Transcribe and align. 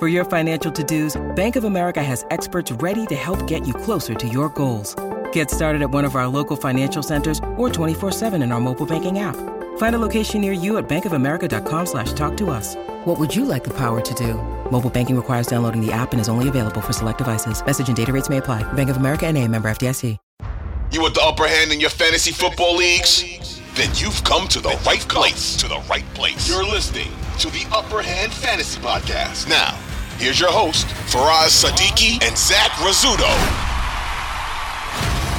For 0.00 0.08
your 0.08 0.24
financial 0.24 0.72
to-dos, 0.72 1.20
Bank 1.36 1.56
of 1.56 1.64
America 1.64 2.02
has 2.02 2.24
experts 2.30 2.72
ready 2.72 3.04
to 3.08 3.14
help 3.14 3.46
get 3.46 3.68
you 3.68 3.74
closer 3.74 4.14
to 4.14 4.26
your 4.26 4.48
goals. 4.48 4.94
Get 5.30 5.50
started 5.50 5.82
at 5.82 5.90
one 5.90 6.06
of 6.06 6.16
our 6.16 6.26
local 6.26 6.56
financial 6.56 7.02
centers 7.02 7.38
or 7.58 7.68
24-7 7.68 8.42
in 8.42 8.50
our 8.50 8.60
mobile 8.60 8.86
banking 8.86 9.18
app. 9.18 9.36
Find 9.76 9.94
a 9.94 9.98
location 9.98 10.40
near 10.40 10.54
you 10.54 10.78
at 10.78 10.88
bankofamerica.com 10.88 11.84
slash 11.84 12.14
talk 12.14 12.34
to 12.38 12.48
us. 12.48 12.76
What 13.04 13.18
would 13.18 13.36
you 13.36 13.44
like 13.44 13.62
the 13.62 13.76
power 13.76 14.00
to 14.00 14.14
do? 14.14 14.40
Mobile 14.70 14.88
banking 14.88 15.16
requires 15.16 15.46
downloading 15.46 15.84
the 15.84 15.92
app 15.92 16.12
and 16.12 16.20
is 16.20 16.30
only 16.30 16.48
available 16.48 16.80
for 16.80 16.94
select 16.94 17.18
devices. 17.18 17.62
Message 17.62 17.88
and 17.88 17.96
data 17.96 18.10
rates 18.10 18.30
may 18.30 18.38
apply. 18.38 18.62
Bank 18.72 18.88
of 18.88 18.96
America 18.96 19.26
and 19.26 19.36
a 19.36 19.46
member 19.46 19.70
FDIC. 19.70 20.16
You 20.92 21.02
want 21.02 21.14
the 21.14 21.22
upper 21.22 21.46
hand 21.46 21.72
in 21.72 21.78
your 21.78 21.90
fantasy 21.90 22.32
football 22.32 22.74
leagues? 22.74 23.60
Then 23.74 23.90
you've 23.96 24.24
come 24.24 24.48
to 24.48 24.60
the 24.60 24.80
right 24.86 25.06
place. 25.08 25.56
To 25.58 25.68
the 25.68 25.82
right 25.90 26.06
place. 26.14 26.48
You're 26.48 26.64
listening 26.64 27.12
to 27.38 27.48
the 27.50 27.66
Upper 27.70 28.02
Hand 28.02 28.32
Fantasy 28.32 28.80
Podcast. 28.80 29.48
Now, 29.48 29.78
Here's 30.20 30.38
your 30.38 30.50
host, 30.50 30.86
Faraz 31.08 31.64
Siddiqi 31.64 32.22
and 32.22 32.36
Zach 32.36 32.72
Rizzuto. 32.72 33.24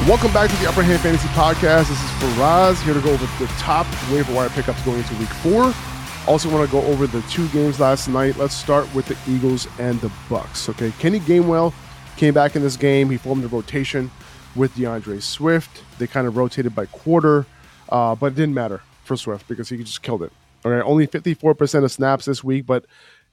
Welcome 0.08 0.34
back 0.34 0.50
to 0.50 0.56
the 0.56 0.68
Upper 0.68 0.82
Hand 0.82 1.00
Fantasy 1.02 1.28
Podcast. 1.28 1.90
This 1.90 2.04
is 2.04 2.10
Faraz 2.18 2.82
here 2.82 2.96
to 2.96 3.00
go 3.00 3.12
over 3.12 3.28
the 3.38 3.46
top 3.60 3.86
waiver 4.12 4.34
wire 4.34 4.50
pickups 4.50 4.84
going 4.84 4.98
into 4.98 5.14
week 5.18 5.30
four. 5.30 5.72
Also 6.28 6.50
want 6.50 6.68
to 6.68 6.72
go 6.72 6.82
over 6.88 7.06
the 7.06 7.22
two 7.30 7.48
games 7.50 7.80
last 7.80 8.08
night. 8.08 8.38
Let's 8.38 8.56
start 8.56 8.92
with 8.96 9.06
the 9.06 9.16
Eagles 9.32 9.68
and 9.78 10.02
the 10.02 10.08
Bucs. 10.28 10.68
Okay, 10.70 10.92
Kenny 10.98 11.20
Gainwell 11.20 11.76
came 12.18 12.34
back 12.34 12.56
in 12.56 12.64
this 12.64 12.76
game. 12.76 13.12
He 13.12 13.18
formed 13.18 13.44
a 13.44 13.50
rotation 13.50 14.10
with 14.56 14.74
D'Andre 14.76 15.20
Swift. 15.20 15.84
They 16.00 16.08
kind 16.08 16.26
of 16.26 16.38
rotated 16.38 16.74
by 16.74 16.88
quarter, 16.88 17.46
uh, 17.90 18.16
but 18.16 18.32
it 18.32 18.36
didn't 18.36 18.56
matter 18.56 18.82
for 19.04 19.16
Swift 19.16 19.48
because 19.48 19.70
he 19.70 19.78
just 19.78 20.02
killed 20.02 20.24
it. 20.24 20.32
All 20.66 20.72
right, 20.72 20.82
only 20.82 21.06
54% 21.06 21.84
of 21.84 21.92
snaps 21.92 22.26
this 22.26 22.44
week, 22.44 22.66
but 22.66 22.86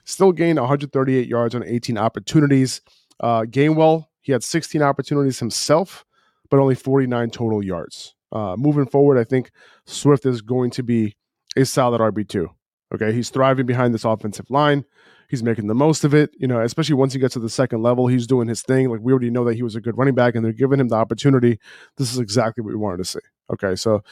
Still 0.08 0.32
gained 0.32 0.58
138 0.58 1.28
yards 1.28 1.54
on 1.54 1.62
18 1.62 1.98
opportunities. 1.98 2.80
Uh, 3.20 3.42
Gainwell, 3.42 4.06
he 4.22 4.32
had 4.32 4.42
16 4.42 4.80
opportunities 4.80 5.38
himself, 5.38 6.06
but 6.48 6.58
only 6.58 6.74
49 6.74 7.28
total 7.28 7.62
yards. 7.62 8.14
Uh, 8.32 8.56
moving 8.56 8.86
forward, 8.86 9.18
I 9.18 9.24
think 9.24 9.50
Swift 9.84 10.24
is 10.24 10.40
going 10.40 10.70
to 10.70 10.82
be 10.82 11.14
a 11.58 11.66
solid 11.66 12.00
RB2. 12.00 12.48
Okay, 12.94 13.12
he's 13.12 13.28
thriving 13.28 13.66
behind 13.66 13.92
this 13.92 14.06
offensive 14.06 14.48
line. 14.48 14.86
He's 15.28 15.42
making 15.42 15.66
the 15.66 15.74
most 15.74 16.04
of 16.04 16.14
it, 16.14 16.30
you 16.38 16.48
know, 16.48 16.62
especially 16.62 16.94
once 16.94 17.12
he 17.12 17.18
gets 17.18 17.34
to 17.34 17.40
the 17.40 17.50
second 17.50 17.82
level, 17.82 18.06
he's 18.06 18.26
doing 18.26 18.48
his 18.48 18.62
thing. 18.62 18.88
Like 18.88 19.00
we 19.02 19.12
already 19.12 19.28
know 19.28 19.44
that 19.44 19.56
he 19.56 19.62
was 19.62 19.76
a 19.76 19.80
good 19.82 19.98
running 19.98 20.14
back 20.14 20.34
and 20.34 20.42
they're 20.42 20.54
giving 20.54 20.80
him 20.80 20.88
the 20.88 20.94
opportunity. 20.94 21.58
This 21.98 22.10
is 22.14 22.18
exactly 22.18 22.64
what 22.64 22.70
we 22.70 22.76
wanted 22.76 22.96
to 22.96 23.04
see. 23.04 23.18
Okay, 23.52 23.76
so 23.76 24.02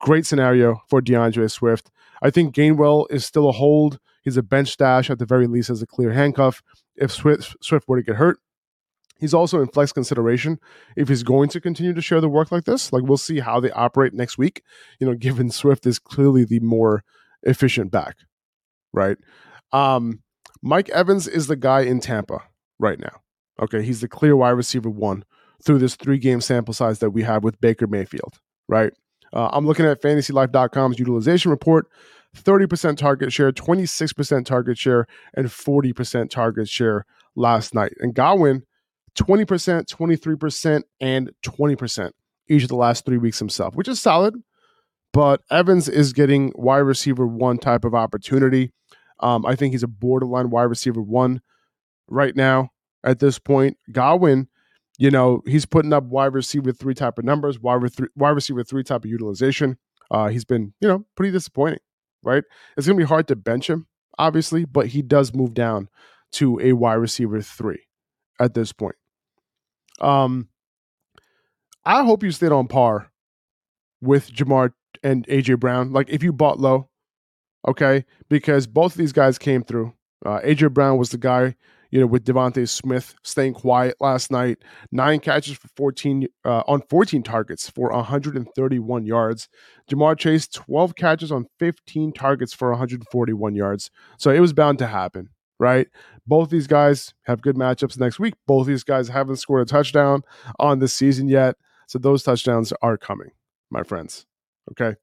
great 0.00 0.26
scenario 0.26 0.82
for 0.88 1.00
D'Andre 1.00 1.48
Swift. 1.48 1.90
I 2.22 2.30
think 2.30 2.54
Gainwell 2.54 3.06
is 3.10 3.24
still 3.24 3.48
a 3.48 3.52
hold. 3.52 3.98
He's 4.22 4.36
a 4.36 4.42
bench 4.42 4.70
stash 4.70 5.10
at 5.10 5.18
the 5.18 5.26
very 5.26 5.46
least 5.46 5.70
as 5.70 5.82
a 5.82 5.86
clear 5.86 6.12
handcuff 6.12 6.62
if 6.96 7.12
Swift, 7.12 7.56
Swift 7.60 7.86
were 7.88 7.98
to 7.98 8.02
get 8.02 8.16
hurt. 8.16 8.38
He's 9.18 9.34
also 9.34 9.62
in 9.62 9.68
flex 9.68 9.92
consideration 9.92 10.58
if 10.96 11.08
he's 11.08 11.22
going 11.22 11.48
to 11.50 11.60
continue 11.60 11.94
to 11.94 12.02
share 12.02 12.20
the 12.20 12.28
work 12.28 12.52
like 12.52 12.64
this. 12.64 12.92
Like 12.92 13.04
we'll 13.04 13.16
see 13.16 13.40
how 13.40 13.60
they 13.60 13.70
operate 13.70 14.12
next 14.12 14.36
week. 14.36 14.62
You 14.98 15.06
know, 15.06 15.14
given 15.14 15.50
Swift 15.50 15.86
is 15.86 15.98
clearly 15.98 16.44
the 16.44 16.60
more 16.60 17.02
efficient 17.42 17.90
back, 17.90 18.16
right? 18.92 19.16
Um, 19.72 20.22
Mike 20.62 20.90
Evans 20.90 21.26
is 21.26 21.46
the 21.46 21.56
guy 21.56 21.82
in 21.82 22.00
Tampa 22.00 22.42
right 22.78 22.98
now. 22.98 23.22
Okay, 23.60 23.82
he's 23.82 24.00
the 24.00 24.08
clear 24.08 24.36
wide 24.36 24.50
receiver 24.50 24.90
one 24.90 25.24
through 25.62 25.78
this 25.78 25.96
three 25.96 26.18
game 26.18 26.40
sample 26.40 26.74
size 26.74 26.98
that 26.98 27.10
we 27.10 27.22
have 27.22 27.42
with 27.42 27.60
Baker 27.60 27.86
Mayfield, 27.86 28.40
right? 28.68 28.92
Uh, 29.32 29.48
I'm 29.52 29.66
looking 29.66 29.86
at 29.86 30.02
fantasylife.com's 30.02 30.98
utilization 30.98 31.50
report. 31.50 31.88
30% 32.36 32.96
target 32.96 33.32
share, 33.32 33.50
26% 33.50 34.44
target 34.44 34.76
share, 34.76 35.06
and 35.34 35.46
40% 35.46 36.30
target 36.30 36.68
share 36.68 37.06
last 37.34 37.74
night. 37.74 37.92
And 37.98 38.14
Godwin, 38.14 38.64
20%, 39.16 39.86
23%, 39.86 40.82
and 41.00 41.30
20% 41.42 42.10
each 42.48 42.62
of 42.62 42.68
the 42.68 42.76
last 42.76 43.04
three 43.04 43.18
weeks 43.18 43.38
himself, 43.38 43.74
which 43.74 43.88
is 43.88 44.00
solid. 44.00 44.34
But 45.12 45.40
Evans 45.50 45.88
is 45.88 46.12
getting 46.12 46.52
wide 46.54 46.78
receiver 46.78 47.26
one 47.26 47.58
type 47.58 47.84
of 47.84 47.94
opportunity. 47.94 48.70
Um, 49.20 49.46
I 49.46 49.56
think 49.56 49.72
he's 49.72 49.82
a 49.82 49.88
borderline 49.88 50.50
wide 50.50 50.64
receiver 50.64 51.00
one 51.00 51.40
right 52.06 52.36
now 52.36 52.68
at 53.02 53.18
this 53.18 53.38
point. 53.38 53.78
Godwin, 53.90 54.48
you 54.98 55.10
know, 55.10 55.42
he's 55.46 55.66
putting 55.66 55.92
up 55.92 56.04
wide 56.04 56.34
receiver 56.34 56.72
three 56.72 56.94
type 56.94 57.18
of 57.18 57.24
numbers, 57.24 57.58
wide, 57.60 57.82
re- 57.82 58.08
wide 58.16 58.30
receiver 58.30 58.64
three 58.64 58.82
type 58.82 59.04
of 59.04 59.10
utilization. 59.10 59.78
Uh, 60.10 60.28
he's 60.28 60.44
been, 60.44 60.72
you 60.80 60.88
know, 60.88 61.04
pretty 61.16 61.32
disappointing 61.32 61.80
right? 62.26 62.42
It's 62.76 62.86
going 62.86 62.98
to 62.98 63.04
be 63.04 63.08
hard 63.08 63.28
to 63.28 63.36
bench 63.36 63.70
him, 63.70 63.86
obviously, 64.18 64.66
but 64.66 64.88
he 64.88 65.00
does 65.00 65.32
move 65.32 65.54
down 65.54 65.88
to 66.32 66.60
a 66.60 66.72
wide 66.72 66.94
receiver 66.94 67.40
three 67.40 67.86
at 68.38 68.52
this 68.52 68.72
point. 68.72 68.96
Um, 70.00 70.48
I 71.84 72.04
hope 72.04 72.22
you 72.22 72.32
stayed 72.32 72.52
on 72.52 72.66
par 72.66 73.10
with 74.02 74.30
Ja'Marr 74.32 74.72
and 75.02 75.26
AJ 75.28 75.60
Brown. 75.60 75.92
Like 75.92 76.10
if 76.10 76.22
you 76.22 76.32
bought 76.32 76.58
low, 76.58 76.90
okay, 77.66 78.04
because 78.28 78.66
both 78.66 78.92
of 78.92 78.98
these 78.98 79.12
guys 79.12 79.38
came 79.38 79.62
through. 79.62 79.94
Uh, 80.24 80.40
AJ 80.40 80.74
Brown 80.74 80.98
was 80.98 81.10
the 81.10 81.18
guy 81.18 81.54
you 81.96 82.02
know, 82.02 82.06
with 82.06 82.26
DeVonta 82.26 82.68
Smith 82.68 83.14
staying 83.22 83.54
quiet 83.54 83.96
last 84.00 84.30
night, 84.30 84.58
nine 84.92 85.18
catches 85.18 85.56
for 85.56 85.68
14 85.78 86.28
uh, 86.44 86.62
on 86.66 86.82
14 86.90 87.22
targets 87.22 87.70
for 87.70 87.88
131 87.88 89.06
yards. 89.06 89.48
Ja'Marr 89.90 90.18
Chase, 90.18 90.46
12 90.46 90.94
catches 90.94 91.32
on 91.32 91.46
15 91.58 92.12
targets 92.12 92.52
for 92.52 92.68
141 92.68 93.54
yards. 93.54 93.90
So 94.18 94.30
it 94.30 94.40
was 94.40 94.52
bound 94.52 94.78
to 94.80 94.86
happen, 94.86 95.30
right? 95.58 95.86
Both 96.26 96.50
these 96.50 96.66
guys 96.66 97.14
have 97.22 97.40
good 97.40 97.56
matchups 97.56 97.98
next 97.98 98.18
week. 98.18 98.34
Both 98.46 98.66
these 98.66 98.84
guys 98.84 99.08
haven't 99.08 99.36
scored 99.36 99.62
a 99.62 99.64
touchdown 99.64 100.20
on 100.58 100.80
this 100.80 100.92
season 100.92 101.28
yet. 101.28 101.56
So 101.88 101.98
those 101.98 102.22
touchdowns 102.22 102.74
are 102.82 102.98
coming, 102.98 103.30
my 103.70 103.84
friends. 103.84 104.26
Okay. 104.72 104.98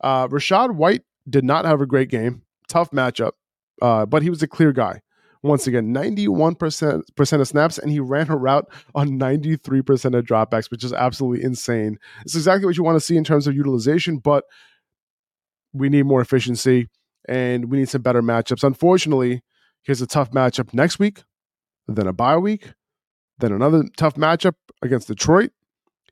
Uh, 0.00 0.28
Rachaad 0.28 0.76
White 0.76 1.02
did 1.28 1.44
not 1.44 1.66
have 1.66 1.82
a 1.82 1.86
great 1.86 2.08
game. 2.08 2.40
Tough 2.70 2.90
matchup, 2.90 3.32
uh, 3.82 4.06
but 4.06 4.22
he 4.22 4.30
was 4.30 4.42
a 4.42 4.48
clear 4.48 4.72
guy. 4.72 5.02
Once 5.42 5.66
again, 5.66 5.94
91% 5.94 7.40
of 7.40 7.48
snaps, 7.48 7.78
and 7.78 7.90
he 7.90 8.00
ran 8.00 8.28
a 8.28 8.36
route 8.36 8.68
on 8.94 9.10
93% 9.10 10.18
of 10.18 10.24
dropbacks, 10.24 10.70
which 10.70 10.82
is 10.82 10.92
absolutely 10.92 11.44
insane. 11.44 11.98
It's 12.22 12.34
exactly 12.34 12.66
what 12.66 12.76
you 12.76 12.82
want 12.82 12.96
to 12.96 13.00
see 13.00 13.16
in 13.16 13.24
terms 13.24 13.46
of 13.46 13.54
utilization, 13.54 14.18
but 14.18 14.44
we 15.72 15.88
need 15.88 16.06
more 16.06 16.20
efficiency 16.20 16.88
and 17.28 17.70
we 17.70 17.78
need 17.78 17.88
some 17.88 18.02
better 18.02 18.22
matchups. 18.22 18.64
Unfortunately, 18.64 19.42
here's 19.82 20.02
a 20.02 20.06
tough 20.06 20.30
matchup 20.30 20.74
next 20.74 20.98
week, 20.98 21.22
then 21.86 22.06
a 22.06 22.12
bye 22.12 22.36
week, 22.36 22.72
then 23.38 23.52
another 23.52 23.84
tough 23.96 24.14
matchup 24.14 24.54
against 24.82 25.08
Detroit. 25.08 25.50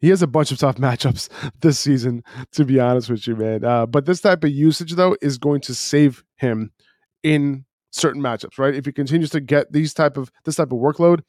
He 0.00 0.11
has 0.11 0.23
a 0.23 0.27
bunch 0.27 0.53
of 0.53 0.59
tough 0.59 0.77
matchups 0.77 1.29
this 1.61 1.79
season, 1.79 2.23
to 2.53 2.65
be 2.65 2.79
honest 2.79 3.11
with 3.11 3.27
you, 3.27 3.35
man. 3.35 3.65
Uh, 3.65 3.87
but 3.87 4.06
this 4.06 4.21
type 4.21 4.45
of 4.45 4.50
usage, 4.50 4.93
though, 4.93 5.17
is 5.21 5.39
going 5.39 5.62
to 5.62 5.75
save 5.75 6.23
him 6.37 6.71
in 7.23 7.65
certain 7.97 8.23
matchups, 8.23 8.59
right? 8.59 8.75
If 8.75 8.87
he 8.87 8.93
continues 8.93 9.31
to 9.31 9.41
get 9.41 9.73
these 9.73 9.95
type 9.95 10.17
of 10.17 10.31
this 10.45 10.57
type 10.57 10.73
of 10.73 10.79
workload, 10.79 11.21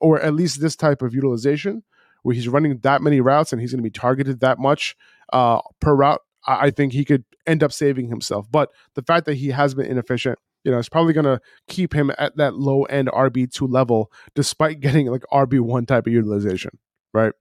or 0.00 0.20
at 0.20 0.34
least 0.34 0.60
this 0.60 0.76
type 0.76 1.02
of 1.02 1.14
utilization, 1.14 1.82
where 2.22 2.34
he's 2.34 2.48
running 2.48 2.78
that 2.78 3.02
many 3.02 3.20
routes 3.20 3.52
and 3.52 3.60
he's 3.60 3.72
going 3.72 3.78
to 3.78 3.82
be 3.82 3.90
targeted 3.90 4.40
that 4.40 4.58
much 4.58 4.96
uh, 5.32 5.60
per 5.80 5.94
route, 5.94 6.20
I, 6.46 6.66
I 6.66 6.70
think 6.70 6.92
he 6.92 7.04
could 7.04 7.24
end 7.46 7.62
up 7.62 7.72
saving 7.72 8.08
himself. 8.08 8.46
But 8.50 8.70
the 8.94 9.02
fact 9.02 9.26
that 9.26 9.34
he 9.34 9.48
has 9.48 9.74
been 9.74 9.86
inefficient 9.86 10.38
You 10.64 10.72
know, 10.72 10.78
it's 10.78 10.88
probably 10.88 11.12
going 11.12 11.26
to 11.26 11.40
keep 11.68 11.94
him 11.94 12.10
at 12.18 12.36
that 12.36 12.54
low 12.56 12.82
end 12.84 13.08
RB2 13.08 13.70
level 13.70 14.10
despite 14.34 14.80
getting 14.86 15.06
like 15.06 15.22
RB1 15.32 15.86
type 15.86 16.06
of 16.06 16.12
utilization, 16.12 16.78
right? 17.14 17.32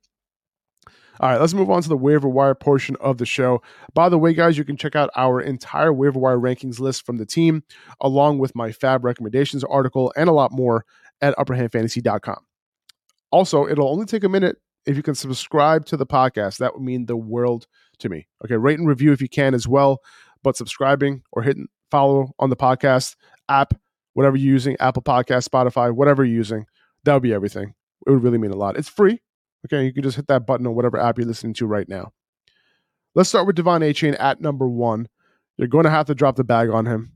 All 1.19 1.29
right, 1.29 1.39
let's 1.39 1.53
move 1.53 1.69
on 1.69 1.81
to 1.81 1.89
the 1.89 1.97
waiver 1.97 2.27
wire 2.27 2.55
portion 2.55 2.95
of 2.99 3.17
the 3.17 3.25
show. 3.25 3.61
By 3.93 4.09
the 4.09 4.17
way, 4.17 4.33
guys, 4.33 4.57
you 4.57 4.65
can 4.65 4.77
check 4.77 4.95
out 4.95 5.09
our 5.15 5.39
entire 5.39 5.93
waiver 5.93 6.19
wire 6.19 6.37
rankings 6.37 6.79
list 6.79 7.05
from 7.05 7.17
the 7.17 7.25
team, 7.25 7.63
along 8.01 8.39
with 8.39 8.55
my 8.55 8.71
fab 8.71 9.05
recommendations 9.05 9.63
article 9.63 10.11
and 10.15 10.29
a 10.29 10.33
lot 10.33 10.51
more 10.51 10.85
at 11.21 11.35
upperhandfantasy.com. 11.37 12.39
Also, 13.31 13.67
it'll 13.67 13.89
only 13.89 14.05
take 14.05 14.23
a 14.23 14.29
minute 14.29 14.57
if 14.85 14.95
you 14.95 15.03
can 15.03 15.15
subscribe 15.15 15.85
to 15.85 15.97
the 15.97 16.05
podcast. 16.05 16.57
That 16.57 16.73
would 16.73 16.83
mean 16.83 17.05
the 17.05 17.17
world 17.17 17.67
to 17.99 18.09
me. 18.09 18.27
Okay, 18.43 18.57
rate 18.57 18.79
and 18.79 18.87
review 18.87 19.11
if 19.11 19.21
you 19.21 19.29
can 19.29 19.53
as 19.53 19.67
well, 19.67 19.99
but 20.43 20.57
subscribing 20.57 21.23
or 21.31 21.43
hitting 21.43 21.67
follow 21.91 22.31
on 22.39 22.49
the 22.49 22.55
podcast 22.55 23.15
app, 23.49 23.73
whatever 24.13 24.35
you're 24.35 24.51
using, 24.51 24.75
Apple 24.79 25.01
Podcast, 25.01 25.47
Spotify, 25.47 25.93
whatever 25.93 26.23
you're 26.23 26.35
using, 26.35 26.65
that 27.03 27.13
would 27.13 27.23
be 27.23 27.33
everything. 27.33 27.73
It 28.05 28.11
would 28.11 28.23
really 28.23 28.37
mean 28.37 28.51
a 28.51 28.57
lot. 28.57 28.77
It's 28.77 28.89
free. 28.89 29.21
Okay, 29.65 29.83
you 29.83 29.91
can 29.91 30.03
just 30.03 30.15
hit 30.15 30.27
that 30.27 30.45
button 30.45 30.67
on 30.67 30.75
whatever 30.75 30.99
app 30.99 31.17
you're 31.17 31.25
listening 31.25 31.55
to 31.55 31.65
right 31.65 31.89
now. 31.89 32.11
Let's 33.15 33.29
start 33.29 33.47
with 33.47 33.55
De'Von 33.55 33.81
Achane 33.81 34.15
at 34.19 34.39
number 34.39 34.67
one. 34.67 35.07
You're 35.57 35.67
going 35.67 35.85
to 35.85 35.89
have 35.89 36.05
to 36.07 36.15
drop 36.15 36.35
the 36.35 36.43
bag 36.43 36.69
on 36.69 36.85
him 36.85 37.13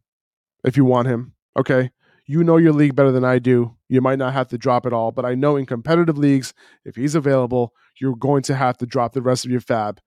if 0.64 0.76
you 0.76 0.84
want 0.84 1.08
him. 1.08 1.34
Okay, 1.58 1.92
you 2.26 2.44
know 2.44 2.58
your 2.58 2.74
league 2.74 2.96
better 2.96 3.12
than 3.12 3.26
I 3.26 3.38
do. 3.38 3.76
You 3.88 4.02
might 4.02 4.18
not 4.18 4.34
have 4.34 4.48
to 4.48 4.58
drop 4.58 4.86
it 4.86 4.94
all, 4.94 5.12
but 5.12 5.26
I 5.26 5.36
know 5.36 5.58
in 5.58 5.66
competitive 5.66 6.18
leagues, 6.18 6.54
if 6.86 6.96
he's 6.96 7.16
available, 7.16 7.74
you're 8.00 8.16
going 8.16 8.42
to 8.44 8.56
have 8.56 8.78
to 8.78 8.86
drop 8.86 9.14
the 9.14 9.22
rest 9.22 9.46
of 9.46 9.52
your 9.52 9.62
fab 9.62 10.00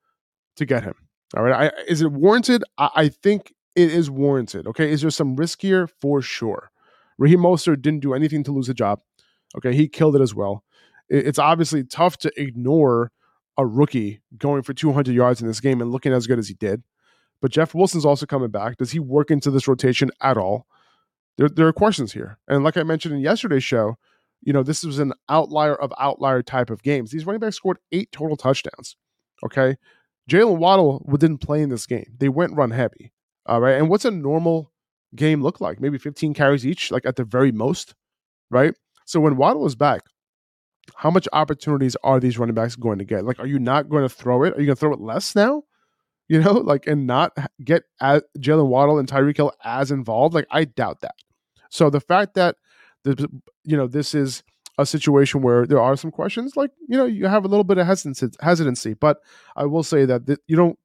to 0.56 0.66
get 0.66 0.82
him. 0.82 0.94
All 1.36 1.44
right, 1.44 1.72
I, 1.72 1.82
is 1.86 2.02
it 2.02 2.10
warranted? 2.10 2.64
I, 2.76 2.90
I 2.94 3.08
think 3.08 3.52
it 3.76 3.92
is 3.92 4.10
warranted. 4.10 4.66
Okay, 4.66 4.90
is 4.90 5.02
there 5.02 5.10
some 5.10 5.36
risk 5.36 5.62
here? 5.62 5.86
For 5.86 6.22
sure. 6.22 6.70
Raheem 7.18 7.40
Mostert 7.40 7.82
didn't 7.82 8.00
do 8.00 8.14
anything 8.14 8.42
to 8.44 8.52
lose 8.52 8.68
a 8.68 8.74
job. 8.74 9.00
Okay, 9.56 9.74
he 9.74 9.86
killed 9.86 10.16
it 10.16 10.22
as 10.22 10.34
well 10.34 10.64
it's 11.08 11.38
obviously 11.38 11.84
tough 11.84 12.16
to 12.19 12.32
ignore 12.37 13.10
a 13.58 13.66
rookie 13.66 14.20
going 14.38 14.62
for 14.62 14.72
200 14.72 15.14
yards 15.14 15.40
in 15.40 15.46
this 15.46 15.60
game 15.60 15.81
and 15.81 15.93
looking 15.93 16.12
as 16.12 16.26
good 16.26 16.38
as 16.38 16.49
he 16.49 16.54
did. 16.54 16.82
But 17.40 17.50
Jeff 17.50 17.75
Wilson's 17.75 18.04
also 18.04 18.25
coming 18.25 18.50
back. 18.50 18.76
Does 18.76 18.93
he 18.93 18.99
work 18.99 19.31
into 19.31 19.50
this 19.50 19.66
rotation 19.69 20.10
at 20.20 20.37
all? 20.37 20.66
There, 21.37 21.49
there 21.49 21.66
are 21.66 21.72
questions 21.72 22.12
here. 22.12 22.38
And 22.49 22.62
like 22.62 22.76
I 22.76 22.82
mentioned 22.82 23.14
in 23.14 23.20
yesterday's 23.20 23.64
show, 23.64 23.96
you 24.43 24.52
know, 24.52 24.62
this 24.62 24.84
was 24.84 24.99
an 24.99 25.12
outlier 25.28 25.75
of 25.75 25.93
outlier 25.99 26.43
type 26.43 26.70
of 26.70 26.82
games. 26.82 27.10
These 27.10 27.26
running 27.26 27.40
backs 27.40 27.56
scored 27.56 27.78
eight 27.90 28.10
total 28.12 28.37
touchdowns. 28.37 28.96
Okay. 29.44 29.76
Jalen 30.31 30.58
Waddle 30.58 31.04
didn't 31.19 31.38
play 31.38 31.62
in 31.62 31.69
this 31.69 31.87
game. 31.87 32.14
They 32.16 32.28
went 32.28 32.56
run 32.56 32.70
heavy. 32.70 33.12
All 33.46 33.60
right. 33.60 33.76
And 33.76 33.88
what's 33.88 34.04
a 34.04 34.10
normal 34.10 34.72
game 35.14 35.43
look 35.43 35.60
like? 35.60 35.81
Maybe 35.81 35.99
15 35.99 36.34
carries 36.34 36.66
each, 36.66 36.90
like 36.90 37.04
at 37.04 37.16
the 37.16 37.25
very 37.25 37.52
most. 37.52 37.94
Right. 38.50 38.75
So 39.04 39.20
when 39.20 39.37
Waddle 39.37 39.66
is 39.66 39.75
back, 39.75 40.02
how 40.96 41.11
much 41.11 41.29
opportunities 41.32 41.96
are 42.02 42.20
these 42.20 42.38
running 42.38 42.55
backs 42.55 42.76
going 42.76 42.99
to 42.99 43.05
get? 43.05 43.25
Like, 43.25 43.38
are 43.38 43.46
you 43.46 43.58
not 43.58 43.88
going 43.88 44.02
to 44.02 44.08
throw 44.08 44.44
it? 44.44 44.55
Are 44.55 44.61
you 44.61 44.67
going 44.67 44.76
to 44.76 44.81
throw 44.81 44.93
it 44.93 45.00
less 45.00 45.34
now? 45.34 45.62
You 46.29 46.40
know, 46.40 46.52
like, 46.52 46.87
and 46.87 47.06
not 47.06 47.37
get 47.62 47.82
Jalen 48.00 48.69
Waddle 48.69 48.99
and 48.99 49.06
Tyreek 49.06 49.37
Hill 49.37 49.52
as 49.64 49.90
involved? 49.90 50.34
Like, 50.34 50.46
I 50.50 50.64
doubt 50.64 51.00
that. 51.00 51.17
So 51.69 51.90
the 51.90 52.00
fact 52.00 52.34
that 52.34 52.56
the, 53.05 53.29
you 53.64 53.76
know 53.76 53.87
this 53.87 54.14
is 54.14 54.43
a 54.79 54.87
situation 54.87 55.43
where 55.43 55.67
there 55.67 55.81
are 55.81 55.96
some 55.96 56.11
questions, 56.11 56.56
like 56.56 56.70
you 56.88 56.96
know, 56.96 57.05
you 57.05 57.26
have 57.26 57.44
a 57.44 57.49
little 57.49 57.64
bit 57.64 57.78
of 57.78 57.87
hesitancy, 57.87 58.28
hesitancy. 58.40 58.94
But 58.94 59.19
I 59.56 59.67
will 59.67 59.82
say 59.82 60.05
that 60.05 60.26
th- 60.26 60.38
you 60.46 60.56
don't 60.56 60.78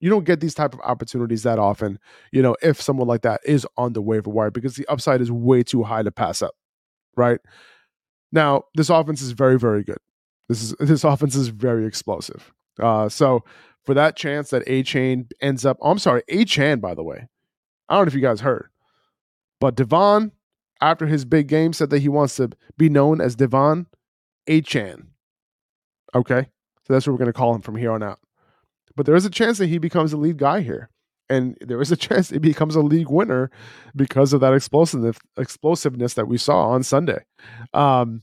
you 0.00 0.10
don't 0.10 0.24
get 0.24 0.40
these 0.40 0.54
type 0.54 0.74
of 0.74 0.80
opportunities 0.80 1.42
that 1.42 1.58
often. 1.58 1.98
You 2.32 2.42
know, 2.42 2.56
if 2.62 2.80
someone 2.80 3.08
like 3.08 3.22
that 3.22 3.40
is 3.44 3.66
on 3.76 3.94
the 3.94 4.02
waiver 4.02 4.30
wire, 4.30 4.50
because 4.50 4.76
the 4.76 4.86
upside 4.86 5.20
is 5.20 5.32
way 5.32 5.62
too 5.62 5.82
high 5.82 6.02
to 6.02 6.10
pass 6.10 6.42
up, 6.42 6.54
right? 7.16 7.40
Now, 8.34 8.64
this 8.74 8.90
offense 8.90 9.22
is 9.22 9.30
very, 9.30 9.58
very 9.58 9.84
good. 9.84 9.98
This 10.48 10.62
is 10.62 10.74
this 10.80 11.04
offense 11.04 11.36
is 11.36 11.48
very 11.48 11.86
explosive. 11.86 12.52
Uh, 12.78 13.08
so 13.08 13.44
for 13.84 13.94
that 13.94 14.16
chance 14.16 14.50
that 14.50 14.64
A 14.66 14.82
Chain 14.82 15.28
ends 15.40 15.64
up, 15.64 15.78
oh, 15.80 15.92
I'm 15.92 15.98
sorry, 15.98 16.22
A 16.28 16.44
Chan, 16.44 16.80
by 16.80 16.94
the 16.94 17.04
way. 17.04 17.28
I 17.88 17.94
don't 17.94 18.04
know 18.04 18.08
if 18.08 18.14
you 18.14 18.20
guys 18.20 18.40
heard, 18.40 18.68
but 19.60 19.76
De'Von, 19.76 20.32
after 20.80 21.06
his 21.06 21.24
big 21.24 21.46
game, 21.46 21.72
said 21.72 21.90
that 21.90 22.00
he 22.00 22.08
wants 22.08 22.36
to 22.36 22.50
be 22.76 22.88
known 22.88 23.20
as 23.20 23.36
De'Von 23.36 23.86
A 24.48 24.60
Chan. 24.60 25.08
Okay. 26.14 26.48
So 26.86 26.92
that's 26.92 27.06
what 27.06 27.12
we're 27.12 27.18
going 27.18 27.32
to 27.32 27.38
call 27.38 27.54
him 27.54 27.62
from 27.62 27.76
here 27.76 27.92
on 27.92 28.02
out. 28.02 28.18
But 28.96 29.06
there 29.06 29.14
is 29.14 29.24
a 29.24 29.30
chance 29.30 29.58
that 29.58 29.68
he 29.68 29.78
becomes 29.78 30.10
the 30.10 30.16
lead 30.16 30.36
guy 30.36 30.60
here. 30.60 30.90
And 31.30 31.56
there 31.60 31.80
is 31.80 31.90
a 31.90 31.96
chance 31.96 32.32
it 32.32 32.40
becomes 32.40 32.76
a 32.76 32.80
league 32.80 33.10
winner 33.10 33.50
because 33.96 34.32
of 34.32 34.40
that 34.40 34.54
explosiveness, 34.54 35.18
explosiveness 35.36 36.14
that 36.14 36.28
we 36.28 36.38
saw 36.38 36.68
on 36.68 36.82
Sunday. 36.82 37.24
Um, 37.72 38.22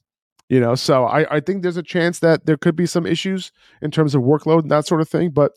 you 0.49 0.59
know, 0.59 0.75
so 0.75 1.05
I, 1.05 1.37
I 1.37 1.39
think 1.39 1.63
there's 1.63 1.77
a 1.77 1.83
chance 1.83 2.19
that 2.19 2.45
there 2.45 2.57
could 2.57 2.75
be 2.75 2.85
some 2.85 3.05
issues 3.05 3.53
in 3.81 3.89
terms 3.89 4.13
of 4.13 4.21
workload 4.21 4.63
and 4.63 4.71
that 4.71 4.85
sort 4.85 4.99
of 4.99 5.07
thing. 5.07 5.29
But 5.29 5.53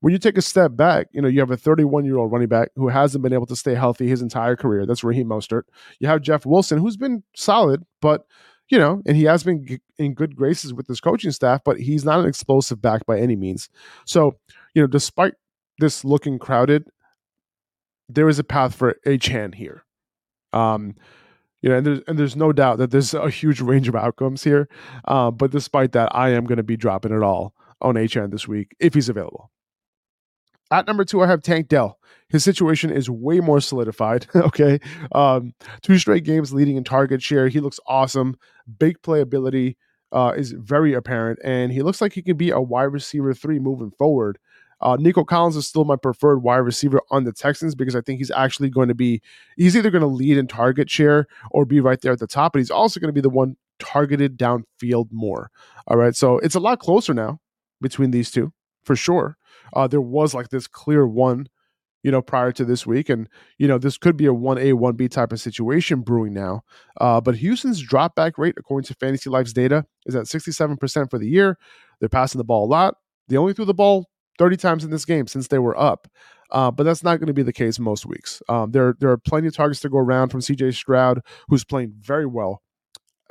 when 0.00 0.12
you 0.12 0.18
take 0.18 0.38
a 0.38 0.42
step 0.42 0.74
back, 0.74 1.08
you 1.12 1.20
know, 1.20 1.28
you 1.28 1.40
have 1.40 1.50
a 1.50 1.56
31 1.56 2.04
year 2.04 2.16
old 2.16 2.32
running 2.32 2.48
back 2.48 2.70
who 2.76 2.88
hasn't 2.88 3.22
been 3.22 3.32
able 3.32 3.46
to 3.46 3.56
stay 3.56 3.74
healthy 3.74 4.08
his 4.08 4.22
entire 4.22 4.56
career. 4.56 4.86
That's 4.86 5.04
Raheem 5.04 5.28
Mostert. 5.28 5.64
You 5.98 6.08
have 6.08 6.22
Jeff 6.22 6.46
Wilson, 6.46 6.78
who's 6.78 6.96
been 6.96 7.24
solid, 7.34 7.84
but 8.00 8.24
you 8.68 8.78
know, 8.78 9.02
and 9.06 9.16
he 9.16 9.24
has 9.24 9.42
been 9.42 9.80
in 9.98 10.14
good 10.14 10.36
graces 10.36 10.74
with 10.74 10.86
his 10.86 11.00
coaching 11.00 11.30
staff, 11.30 11.62
but 11.64 11.78
he's 11.78 12.04
not 12.04 12.20
an 12.20 12.26
explosive 12.26 12.82
back 12.82 13.06
by 13.06 13.18
any 13.18 13.34
means. 13.34 13.68
So, 14.04 14.36
you 14.74 14.82
know, 14.82 14.86
despite 14.86 15.34
this 15.78 16.04
looking 16.04 16.38
crowded, 16.38 16.88
there 18.08 18.28
is 18.28 18.38
a 18.38 18.44
path 18.44 18.74
for 18.74 18.98
Achane 19.06 19.54
here. 19.54 19.84
Um, 20.52 20.94
you 21.60 21.68
know, 21.68 21.76
and 21.76 21.86
there's 21.86 22.00
and 22.06 22.18
there's 22.18 22.36
no 22.36 22.52
doubt 22.52 22.78
that 22.78 22.90
there's 22.90 23.14
a 23.14 23.30
huge 23.30 23.60
range 23.60 23.88
of 23.88 23.96
outcomes 23.96 24.44
here. 24.44 24.68
Uh, 25.06 25.30
but 25.30 25.50
despite 25.50 25.92
that, 25.92 26.14
I 26.14 26.30
am 26.30 26.44
going 26.44 26.58
to 26.58 26.62
be 26.62 26.76
dropping 26.76 27.12
it 27.12 27.22
all 27.22 27.54
on 27.80 27.94
Achane 27.94 28.30
this 28.30 28.46
week 28.46 28.74
if 28.78 28.94
he's 28.94 29.08
available. 29.08 29.50
At 30.70 30.86
number 30.86 31.04
two, 31.04 31.22
I 31.22 31.26
have 31.26 31.42
Tank 31.42 31.68
Dell. 31.68 31.98
His 32.28 32.44
situation 32.44 32.90
is 32.90 33.08
way 33.08 33.40
more 33.40 33.60
solidified. 33.60 34.26
okay, 34.36 34.78
um, 35.12 35.54
two 35.82 35.98
straight 35.98 36.24
games 36.24 36.52
leading 36.52 36.76
in 36.76 36.84
target 36.84 37.22
share. 37.22 37.48
He 37.48 37.60
looks 37.60 37.80
awesome. 37.86 38.36
Big 38.78 39.00
playability 39.00 39.76
uh, 40.12 40.34
is 40.36 40.52
very 40.52 40.92
apparent, 40.92 41.38
and 41.42 41.72
he 41.72 41.82
looks 41.82 42.00
like 42.00 42.12
he 42.12 42.22
can 42.22 42.36
be 42.36 42.50
a 42.50 42.60
wide 42.60 42.84
receiver 42.84 43.32
three 43.32 43.58
moving 43.58 43.90
forward. 43.90 44.38
Uh, 44.80 44.96
Nico 44.98 45.24
Collins 45.24 45.56
is 45.56 45.66
still 45.66 45.84
my 45.84 45.96
preferred 45.96 46.42
wide 46.42 46.58
receiver 46.58 47.00
on 47.10 47.24
the 47.24 47.32
Texans 47.32 47.74
because 47.74 47.96
I 47.96 48.00
think 48.00 48.18
he's 48.18 48.30
actually 48.30 48.70
going 48.70 48.88
to 48.88 48.94
be, 48.94 49.20
he's 49.56 49.76
either 49.76 49.90
going 49.90 50.02
to 50.02 50.06
lead 50.08 50.38
in 50.38 50.46
target 50.46 50.88
share 50.88 51.26
or 51.50 51.64
be 51.64 51.80
right 51.80 52.00
there 52.00 52.12
at 52.12 52.20
the 52.20 52.26
top, 52.26 52.52
but 52.52 52.58
he's 52.58 52.70
also 52.70 53.00
going 53.00 53.08
to 53.08 53.12
be 53.12 53.20
the 53.20 53.30
one 53.30 53.56
targeted 53.78 54.38
downfield 54.38 55.08
more. 55.10 55.50
All 55.86 55.96
right. 55.96 56.14
So 56.14 56.38
it's 56.38 56.54
a 56.54 56.60
lot 56.60 56.78
closer 56.78 57.14
now 57.14 57.40
between 57.80 58.10
these 58.10 58.30
two 58.30 58.52
for 58.84 58.96
sure. 58.96 59.36
Uh, 59.74 59.86
there 59.86 60.00
was 60.00 60.34
like 60.34 60.48
this 60.48 60.66
clear 60.66 61.06
one, 61.06 61.48
you 62.02 62.10
know, 62.10 62.22
prior 62.22 62.52
to 62.52 62.64
this 62.64 62.86
week. 62.86 63.08
And, 63.08 63.28
you 63.58 63.68
know, 63.68 63.78
this 63.78 63.98
could 63.98 64.16
be 64.16 64.26
a 64.26 64.32
1A, 64.32 64.72
1B 64.72 65.10
type 65.10 65.32
of 65.32 65.40
situation 65.40 66.00
brewing 66.00 66.32
now. 66.32 66.62
Uh, 67.00 67.20
but 67.20 67.36
Houston's 67.36 67.80
drop 67.80 68.14
back 68.14 68.38
rate, 68.38 68.54
according 68.56 68.86
to 68.86 68.94
Fantasy 68.94 69.30
Life's 69.30 69.52
data, 69.52 69.84
is 70.06 70.16
at 70.16 70.24
67% 70.24 71.10
for 71.10 71.18
the 71.18 71.28
year. 71.28 71.58
They're 72.00 72.08
passing 72.08 72.38
the 72.38 72.44
ball 72.44 72.64
a 72.64 72.70
lot. 72.70 72.94
They 73.28 73.36
only 73.36 73.52
threw 73.52 73.66
the 73.66 73.74
ball 73.74 74.06
30 74.38 74.56
times 74.56 74.84
in 74.84 74.90
this 74.90 75.04
game 75.04 75.26
since 75.26 75.48
they 75.48 75.58
were 75.58 75.78
up. 75.78 76.08
Uh, 76.50 76.70
but 76.70 76.84
that's 76.84 77.02
not 77.02 77.18
going 77.18 77.26
to 77.26 77.34
be 77.34 77.42
the 77.42 77.52
case 77.52 77.78
most 77.78 78.06
weeks. 78.06 78.42
Um, 78.48 78.70
there, 78.70 78.94
there 79.00 79.10
are 79.10 79.18
plenty 79.18 79.48
of 79.48 79.54
targets 79.54 79.80
to 79.80 79.90
go 79.90 79.98
around 79.98 80.30
from 80.30 80.40
CJ 80.40 80.74
Stroud, 80.74 81.20
who's 81.48 81.64
playing 81.64 81.92
very 82.00 82.24
well 82.24 82.62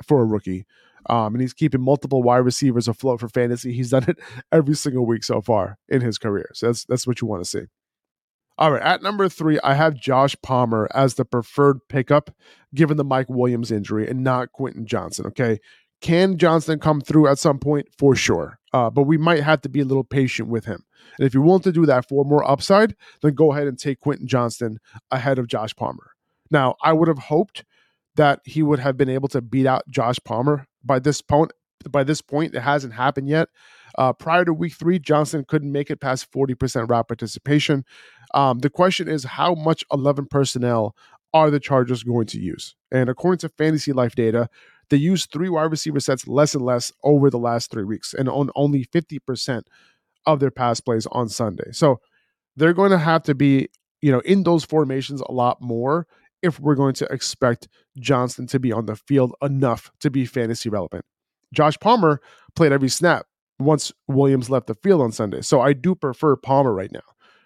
for 0.06 0.20
a 0.20 0.24
rookie. 0.24 0.66
Um, 1.08 1.34
and 1.34 1.40
he's 1.40 1.54
keeping 1.54 1.80
multiple 1.80 2.22
wide 2.22 2.38
receivers 2.38 2.86
afloat 2.86 3.20
for 3.20 3.28
fantasy. 3.28 3.72
He's 3.72 3.90
done 3.90 4.04
it 4.08 4.18
every 4.52 4.74
single 4.74 5.06
week 5.06 5.24
so 5.24 5.40
far 5.40 5.78
in 5.88 6.00
his 6.00 6.18
career. 6.18 6.50
So 6.54 6.66
that's 6.66 6.84
that's 6.84 7.06
what 7.06 7.20
you 7.20 7.26
want 7.26 7.42
to 7.42 7.48
see. 7.48 7.62
All 8.58 8.72
right, 8.72 8.82
at 8.82 9.02
number 9.02 9.28
three, 9.28 9.58
I 9.62 9.74
have 9.74 9.94
Josh 9.94 10.34
Palmer 10.42 10.88
as 10.92 11.14
the 11.14 11.24
preferred 11.24 11.78
pickup, 11.88 12.34
given 12.74 12.96
the 12.96 13.04
Mike 13.04 13.28
Williams 13.28 13.70
injury 13.70 14.08
and 14.08 14.24
not 14.24 14.50
Quentin 14.52 14.84
Johnston. 14.84 15.26
Okay, 15.26 15.60
can 16.00 16.36
Johnston 16.36 16.80
come 16.80 17.00
through 17.00 17.28
at 17.28 17.38
some 17.38 17.58
point? 17.58 17.86
For 17.96 18.16
sure. 18.16 18.57
Uh, 18.72 18.90
but 18.90 19.02
we 19.02 19.16
might 19.16 19.42
have 19.42 19.60
to 19.62 19.68
be 19.68 19.80
a 19.80 19.84
little 19.84 20.04
patient 20.04 20.48
with 20.48 20.64
him. 20.64 20.84
And 21.18 21.26
if 21.26 21.34
you're 21.34 21.42
willing 21.42 21.62
to 21.62 21.72
do 21.72 21.86
that 21.86 22.08
for 22.08 22.24
more 22.24 22.48
upside, 22.48 22.94
then 23.22 23.34
go 23.34 23.52
ahead 23.52 23.66
and 23.66 23.78
take 23.78 24.00
Quentin 24.00 24.26
Johnston 24.26 24.78
ahead 25.10 25.38
of 25.38 25.48
Josh 25.48 25.74
Palmer. 25.74 26.12
Now, 26.50 26.76
I 26.82 26.92
would 26.92 27.08
have 27.08 27.18
hoped 27.18 27.64
that 28.16 28.40
he 28.44 28.62
would 28.62 28.80
have 28.80 28.96
been 28.96 29.08
able 29.08 29.28
to 29.28 29.40
beat 29.40 29.66
out 29.66 29.88
Josh 29.88 30.18
Palmer 30.24 30.66
by 30.84 30.98
this 30.98 31.22
point. 31.22 31.52
By 31.88 32.02
this 32.02 32.20
point, 32.20 32.54
it 32.54 32.60
hasn't 32.60 32.92
happened 32.92 33.28
yet. 33.28 33.48
Uh, 33.96 34.12
prior 34.12 34.44
to 34.44 34.52
week 34.52 34.74
three, 34.74 34.98
Johnston 34.98 35.44
couldn't 35.44 35.70
make 35.70 35.90
it 35.90 36.00
past 36.00 36.30
40% 36.32 36.90
route 36.90 37.08
participation. 37.08 37.84
Um, 38.34 38.58
the 38.58 38.70
question 38.70 39.08
is, 39.08 39.24
how 39.24 39.54
much 39.54 39.84
11 39.92 40.26
personnel 40.26 40.96
are 41.32 41.50
the 41.50 41.60
Chargers 41.60 42.02
going 42.02 42.26
to 42.26 42.40
use? 42.40 42.74
And 42.90 43.08
according 43.08 43.38
to 43.38 43.48
Fantasy 43.50 43.92
Life 43.92 44.14
data, 44.14 44.48
they 44.90 44.96
use 44.96 45.26
three 45.26 45.48
wide 45.48 45.70
receiver 45.70 46.00
sets 46.00 46.26
less 46.26 46.54
and 46.54 46.64
less 46.64 46.92
over 47.04 47.30
the 47.30 47.38
last 47.38 47.70
three 47.70 47.84
weeks 47.84 48.14
and 48.14 48.28
on 48.28 48.50
only 48.54 48.84
50% 48.86 49.62
of 50.26 50.40
their 50.40 50.50
pass 50.50 50.80
plays 50.80 51.06
on 51.12 51.28
Sunday. 51.28 51.72
So 51.72 52.00
they're 52.56 52.72
going 52.72 52.90
to 52.90 52.98
have 52.98 53.22
to 53.24 53.34
be, 53.34 53.68
you 54.00 54.12
know, 54.12 54.20
in 54.20 54.42
those 54.42 54.64
formations 54.64 55.20
a 55.20 55.32
lot 55.32 55.60
more 55.60 56.06
if 56.42 56.60
we're 56.60 56.74
going 56.74 56.94
to 56.94 57.06
expect 57.06 57.68
Johnston 57.98 58.46
to 58.48 58.60
be 58.60 58.72
on 58.72 58.86
the 58.86 58.96
field 58.96 59.34
enough 59.42 59.90
to 60.00 60.10
be 60.10 60.24
fantasy 60.24 60.68
relevant. 60.68 61.04
Josh 61.52 61.78
Palmer 61.78 62.20
played 62.54 62.72
every 62.72 62.88
snap 62.88 63.26
once 63.58 63.92
Williams 64.06 64.50
left 64.50 64.66
the 64.66 64.74
field 64.74 65.00
on 65.00 65.12
Sunday. 65.12 65.40
So 65.40 65.60
I 65.60 65.72
do 65.72 65.94
prefer 65.94 66.36
Palmer 66.36 66.72
right 66.72 66.92
now. 66.92 67.00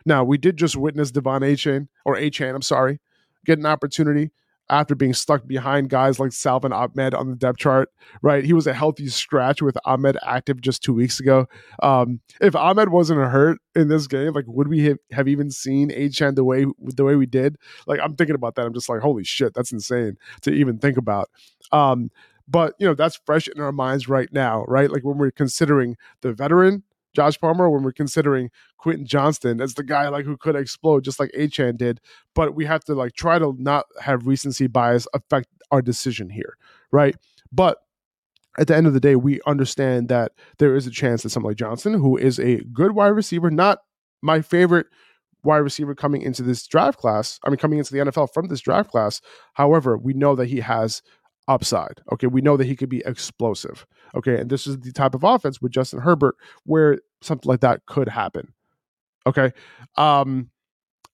Now, 0.05 0.25
we 0.25 0.37
did 0.37 0.57
just 0.57 0.77
witness 0.77 1.13
De'Von 1.13 1.41
Achane, 1.41 1.89
or 2.05 2.17
Achane, 2.17 2.55
I'm 2.55 2.63
sorry, 2.63 3.01
get 3.47 3.59
an 3.59 3.67
opportunity 3.67 4.31
after 4.73 4.95
being 4.95 5.13
stuck 5.13 5.47
behind 5.47 5.91
guys 5.91 6.19
like 6.19 6.33
Salvon 6.33 6.73
Ahmed 6.73 7.13
on 7.13 7.29
the 7.29 7.37
depth 7.37 7.59
chart, 7.59 7.91
right? 8.23 8.43
He 8.43 8.55
was 8.55 8.67
a 8.67 8.73
healthy 8.73 9.07
scratch 9.09 9.61
with 9.61 9.77
Ahmed 9.85 10.17
active 10.27 10.63
just 10.63 10.83
two 10.83 10.95
weeks 10.95 11.21
ago. 11.21 11.47
Um, 11.83 12.21
if 12.41 12.57
Ahmed 12.57 12.89
wasn't 12.89 13.21
hurt 13.21 13.59
in 13.77 13.89
this 13.89 14.07
game, 14.07 14.33
like 14.33 14.47
would 14.49 14.69
we 14.69 14.85
have, 14.87 14.97
have 15.13 15.29
even 15.29 15.51
seen 15.51 15.91
Achane 15.91 16.37
the 16.37 16.43
way 16.43 16.65
the 16.79 17.05
way 17.05 17.17
we 17.17 17.27
did? 17.27 17.57
Like 17.87 18.01
I'm 18.03 18.17
thinking 18.17 18.35
about 18.35 18.55
that. 18.55 18.65
I'm 18.65 18.73
just 18.73 18.89
like, 18.89 19.01
holy 19.01 19.25
shit, 19.25 19.53
that's 19.53 19.73
insane 19.73 20.17
to 20.41 20.51
even 20.51 20.79
think 20.79 20.97
about. 20.97 21.29
Um, 21.71 22.11
but 22.49 22.75
you 22.79 22.87
know, 22.87 22.95
that's 22.95 23.21
fresh 23.27 23.49
in 23.49 23.61
our 23.61 23.73
minds 23.73 24.09
right 24.09 24.33
now, 24.33 24.65
right? 24.69 24.91
Like 24.91 25.05
when 25.05 25.19
we're 25.19 25.31
considering 25.33 25.99
the 26.23 26.33
veteran 26.33 26.83
Josh 27.15 27.39
Palmer 27.39 27.69
when 27.69 27.83
we're 27.83 27.93
considering 27.93 28.51
Quentin 28.79 29.07
Johnston 29.07 29.61
as 29.61 29.75
the 29.75 29.85
guy 29.85 30.09
like 30.09 30.25
who 30.25 30.37
could 30.37 30.57
explode 30.57 31.05
just 31.05 31.21
like 31.21 31.31
Achane 31.37 31.77
did. 31.77 32.01
But 32.35 32.55
we 32.55 32.65
have 32.67 32.85
to 32.85 32.95
like 32.95 33.15
try 33.15 33.39
to 33.39 33.55
not 33.59 33.87
have 34.01 34.27
recency 34.27 34.67
bias 34.67 35.07
affect 35.15 35.49
our 35.71 35.83
decision 35.83 36.31
here, 36.31 36.57
right? 36.91 37.17
But 37.51 37.79
at 38.59 38.67
the 38.67 38.77
end 38.77 38.87
of 38.87 38.93
the 38.93 39.01
day, 39.01 39.17
we 39.17 39.41
understand 39.47 40.09
that 40.09 40.33
there 40.59 40.77
is 40.77 40.87
a 40.87 40.91
chance 40.91 41.23
that 41.23 41.31
somebody 41.31 41.53
like 41.53 41.59
Johnston, 41.59 41.95
who 41.95 42.17
is 42.17 42.39
a 42.39 42.59
good 42.73 42.93
wide 42.93 43.09
receiver, 43.09 43.51
not 43.51 43.79
my 44.23 44.41
favorite 44.43 44.87
wide 45.43 45.59
receiver 45.59 45.95
coming 45.95 46.23
into 46.23 46.43
this 46.43 46.67
draft 46.67 46.99
class, 46.99 47.41
I 47.45 47.51
mean, 47.51 47.57
coming 47.57 47.79
into 47.79 47.93
the 47.93 48.01
NFL 48.01 48.33
from 48.33 48.49
this 48.49 48.61
draft 48.61 48.91
class. 48.91 49.21
However, 49.55 49.97
we 49.97 50.13
know 50.13 50.37
that 50.37 50.47
he 50.47 50.61
has 50.61 51.03
upside. 51.49 52.01
Okay, 52.13 52.27
we 52.27 52.41
know 52.41 52.57
that 52.57 52.67
he 52.67 52.77
could 52.77 52.89
be 52.89 53.03
explosive. 53.05 53.87
Okay, 54.15 54.39
and 54.39 54.51
this 54.51 54.67
is 54.67 54.79
the 54.81 54.93
type 54.93 55.15
of 55.15 55.25
offense 55.25 55.61
with 55.61 55.73
Justin 55.73 56.01
Herbert 56.01 56.37
where 56.65 56.99
something 57.21 57.49
like 57.49 57.61
that 57.61 57.87
could 57.87 58.09
happen. 58.09 58.53
Okay, 59.27 59.53
um, 59.97 60.51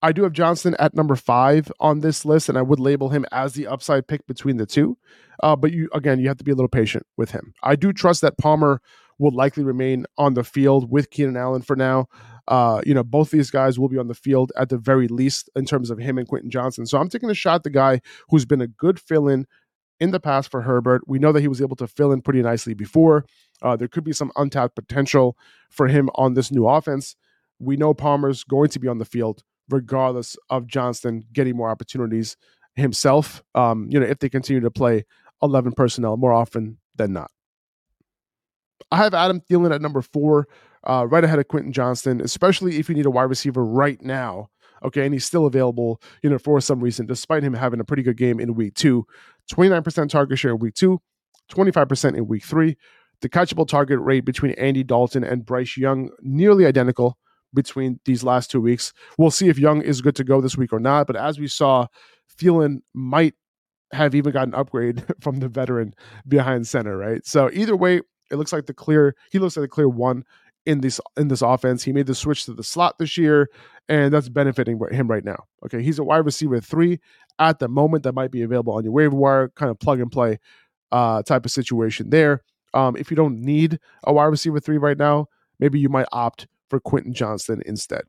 I 0.00 0.12
do 0.12 0.23
have 0.23 0.32
Johnston 0.32 0.75
at 0.78 0.94
number 0.94 1.16
five 1.16 1.73
on 1.80 2.00
this 2.00 2.25
list, 2.25 2.49
and 2.49 2.56
I 2.56 2.62
would 2.62 2.80
label 2.80 3.08
him 3.08 3.25
as 3.32 3.54
the 3.54 3.66
upside 3.66 4.06
pick 4.06 4.26
between 4.26 4.56
the 4.56 4.66
two. 4.66 4.97
Uh, 5.42 5.56
but 5.56 5.73
you 5.73 5.88
again, 5.92 6.20
you 6.20 6.28
have 6.28 6.38
to 6.38 6.44
be 6.44 6.52
a 6.52 6.54
little 6.54 6.68
patient 6.68 7.06
with 7.16 7.30
him. 7.30 7.54
I 7.62 7.76
do 7.76 7.92
trust 7.92 8.20
that 8.23 8.38
Palmer 8.38 8.80
will 9.18 9.32
likely 9.32 9.64
remain 9.64 10.06
on 10.16 10.35
the 10.35 10.44
field 10.44 10.90
with 10.90 11.11
Keenan 11.11 11.37
Allen 11.37 11.62
for 11.62 11.75
now. 11.75 12.06
Uh, 12.47 12.80
you 12.87 12.94
know, 12.94 13.02
both 13.02 13.30
these 13.30 13.50
guys 13.50 13.78
will 13.78 13.88
be 13.88 13.99
on 13.99 14.08
the 14.08 14.14
field 14.14 14.52
at 14.56 14.68
the 14.68 14.78
very 14.78 15.08
least 15.08 15.50
in 15.54 15.66
terms 15.66 15.90
of 15.90 15.99
him 15.99 16.16
and 16.16 16.28
Quentin 16.28 16.50
Johnston. 16.50 16.87
So 16.87 16.99
I'm 16.99 17.11
taking 17.11 17.28
a 17.28 17.35
shot 17.35 17.62
the 17.62 17.70
guy 17.70 18.00
who's 18.30 18.47
been 18.47 18.62
a 18.62 18.68
good 18.68 18.99
fill 18.99 19.28
in 19.28 19.47
in 20.00 20.10
the 20.10 20.20
past 20.20 20.50
for 20.50 20.62
Herbert. 20.62 21.02
We 21.06 21.18
know 21.18 21.32
that 21.32 21.40
he 21.40 21.48
was 21.48 21.60
able 21.60 21.76
to 21.76 21.86
fill 21.86 22.12
in 22.12 22.22
pretty 22.22 22.42
nicely 22.42 22.74
before. 22.74 23.24
Uh, 23.62 23.76
there 23.76 23.88
could 23.88 24.04
be 24.04 24.12
some 24.12 24.32
untapped 24.36 24.74
potential 24.74 25.36
for 25.70 25.88
him 25.88 26.10
on 26.14 26.34
this 26.34 26.52
new 26.52 26.66
offense. 26.66 27.16
We 27.58 27.76
know 27.76 27.94
Palmer's 27.94 28.44
going 28.44 28.68
to 28.70 28.78
be 28.78 28.88
on 28.88 28.98
the 28.98 29.04
field 29.04 29.42
regardless 29.68 30.36
of 30.50 30.66
Johnston 30.66 31.24
getting 31.32 31.56
more 31.56 31.68
opportunities 31.68 32.36
himself. 32.74 33.42
Um, 33.54 33.88
you 33.90 34.00
know, 34.00 34.06
if 34.06 34.18
they 34.18 34.28
continue 34.28 34.60
to 34.60 34.70
play 34.70 35.04
11 35.42 35.72
personnel 35.72 36.16
more 36.16 36.32
often 36.32 36.78
than 36.96 37.12
not. 37.12 37.30
I 38.90 38.96
have 38.98 39.14
Adam 39.14 39.40
Thielen 39.40 39.74
at 39.74 39.82
number 39.82 40.02
four, 40.02 40.48
uh, 40.84 41.06
right 41.08 41.24
ahead 41.24 41.38
of 41.38 41.48
Quentin 41.48 41.72
Johnston, 41.72 42.20
especially 42.20 42.78
if 42.78 42.88
you 42.88 42.94
need 42.94 43.06
a 43.06 43.10
wide 43.10 43.24
receiver 43.24 43.64
right 43.64 44.00
now. 44.02 44.48
Okay, 44.84 45.04
and 45.04 45.12
he's 45.12 45.24
still 45.24 45.46
available, 45.46 46.00
you 46.22 46.30
know, 46.30 46.38
for 46.38 46.60
some 46.60 46.80
reason, 46.80 47.04
despite 47.04 47.42
him 47.42 47.52
having 47.52 47.80
a 47.80 47.84
pretty 47.84 48.02
good 48.04 48.16
game 48.16 48.38
in 48.38 48.54
week 48.54 48.74
two. 48.74 49.04
29% 49.52 50.08
target 50.08 50.38
share 50.38 50.52
in 50.52 50.58
week 50.58 50.74
two, 50.74 51.00
25% 51.52 52.16
in 52.16 52.26
week 52.26 52.44
three. 52.44 52.76
The 53.20 53.28
catchable 53.28 53.66
target 53.66 53.98
rate 54.00 54.24
between 54.24 54.52
Andy 54.52 54.84
Dalton 54.84 55.24
and 55.24 55.44
Bryce 55.44 55.76
Young 55.76 56.10
nearly 56.20 56.66
identical 56.66 57.18
between 57.52 57.98
these 58.04 58.22
last 58.22 58.50
two 58.50 58.60
weeks. 58.60 58.92
We'll 59.16 59.30
see 59.30 59.48
if 59.48 59.58
Young 59.58 59.82
is 59.82 60.00
good 60.00 60.14
to 60.16 60.24
go 60.24 60.40
this 60.40 60.56
week 60.56 60.72
or 60.72 60.78
not. 60.78 61.06
But 61.06 61.16
as 61.16 61.38
we 61.38 61.48
saw, 61.48 61.86
Thielen 62.38 62.78
might 62.94 63.34
have 63.92 64.14
even 64.14 64.32
got 64.32 64.46
an 64.46 64.54
upgrade 64.54 65.04
from 65.20 65.40
the 65.40 65.48
veteran 65.48 65.94
behind 66.26 66.68
center, 66.68 66.96
right? 66.96 67.26
So 67.26 67.50
either 67.52 67.76
way, 67.76 68.02
it 68.30 68.36
looks 68.36 68.52
like 68.52 68.66
the 68.66 68.74
clear 68.74 69.14
he 69.30 69.38
looks 69.38 69.56
like 69.56 69.64
the 69.64 69.68
clear 69.68 69.88
one 69.88 70.24
in 70.68 70.82
this 70.82 71.00
in 71.16 71.28
this 71.28 71.40
offense. 71.40 71.82
He 71.82 71.92
made 71.92 72.06
the 72.06 72.14
switch 72.14 72.44
to 72.44 72.52
the 72.52 72.62
slot 72.62 72.98
this 72.98 73.16
year, 73.16 73.48
and 73.88 74.12
that's 74.12 74.28
benefiting 74.28 74.78
him 74.92 75.08
right 75.08 75.25
now. 75.25 75.44
Okay, 75.64 75.82
he's 75.82 75.98
a 75.98 76.04
wide 76.04 76.26
receiver 76.26 76.60
three 76.60 77.00
at 77.38 77.58
the 77.58 77.68
moment 77.68 78.02
that 78.02 78.12
might 78.12 78.30
be 78.30 78.42
available 78.42 78.75
on 78.75 78.84
your 78.84 78.92
waiver 78.92 79.16
wire, 79.16 79.48
kind 79.48 79.70
of 79.70 79.78
plug 79.80 79.98
and 79.98 80.12
play 80.12 80.38
uh, 80.92 81.22
type 81.22 81.46
of 81.46 81.50
situation 81.50 82.10
there. 82.10 82.42
Um, 82.75 82.96
if 82.96 83.10
you 83.10 83.16
don't 83.16 83.40
need 83.40 83.80
a 84.04 84.12
wide 84.12 84.26
receiver 84.26 84.60
three 84.60 84.76
right 84.76 84.98
now, 84.98 85.28
maybe 85.58 85.80
you 85.80 85.88
might 85.88 86.06
opt 86.12 86.46
for 86.68 86.78
Quentin 86.78 87.14
Johnston 87.14 87.62
instead. 87.64 88.02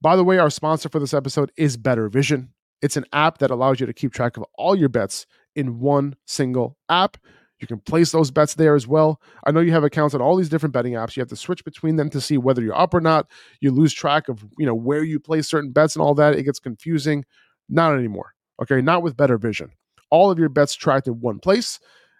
By 0.00 0.16
the 0.16 0.24
way, 0.24 0.38
our 0.38 0.50
sponsor 0.50 0.88
for 0.88 0.98
this 0.98 1.14
episode 1.14 1.52
is 1.56 1.76
Bettor 1.76 2.08
Vision. 2.08 2.52
It's 2.82 2.96
an 2.96 3.04
app 3.12 3.38
that 3.38 3.52
allows 3.52 3.78
you 3.78 3.86
to 3.86 3.92
keep 3.92 4.12
track 4.12 4.36
of 4.36 4.44
all 4.54 4.74
your 4.74 4.88
bets 4.88 5.24
in 5.54 5.78
one 5.78 6.16
single 6.26 6.76
app. 6.88 7.16
You 7.62 7.68
can 7.68 7.78
place 7.78 8.10
those 8.10 8.30
bets 8.30 8.54
there 8.54 8.74
as 8.74 8.88
well. 8.88 9.20
I 9.46 9.52
know 9.52 9.60
you 9.60 9.70
have 9.70 9.84
accounts 9.84 10.14
on 10.14 10.20
all 10.20 10.36
these 10.36 10.48
different 10.48 10.72
betting 10.72 10.94
apps. 10.94 11.16
You 11.16 11.20
have 11.20 11.28
to 11.28 11.36
switch 11.36 11.64
between 11.64 11.96
them 11.96 12.10
to 12.10 12.20
see 12.20 12.36
whether 12.36 12.60
you're 12.60 12.78
up 12.78 12.92
or 12.92 13.00
not. 13.00 13.28
You 13.60 13.70
lose 13.70 13.94
track 13.94 14.28
of, 14.28 14.44
you 14.58 14.66
know, 14.66 14.74
where 14.74 15.04
you 15.04 15.20
place 15.20 15.48
certain 15.48 15.70
bets 15.70 15.94
and 15.94 16.02
all 16.02 16.14
that. 16.16 16.34
It 16.34 16.42
gets 16.42 16.58
confusing. 16.58 17.24
Not 17.68 17.94
anymore. 17.94 18.34
Okay, 18.60 18.82
not 18.82 19.02
with 19.02 19.16
Bettor 19.16 19.38
Vision. 19.38 19.70
All 20.10 20.30
of 20.30 20.38
your 20.38 20.48
bets 20.48 20.74
tracked 20.74 21.06
in 21.06 21.20
one 21.20 21.38
place. 21.38 21.78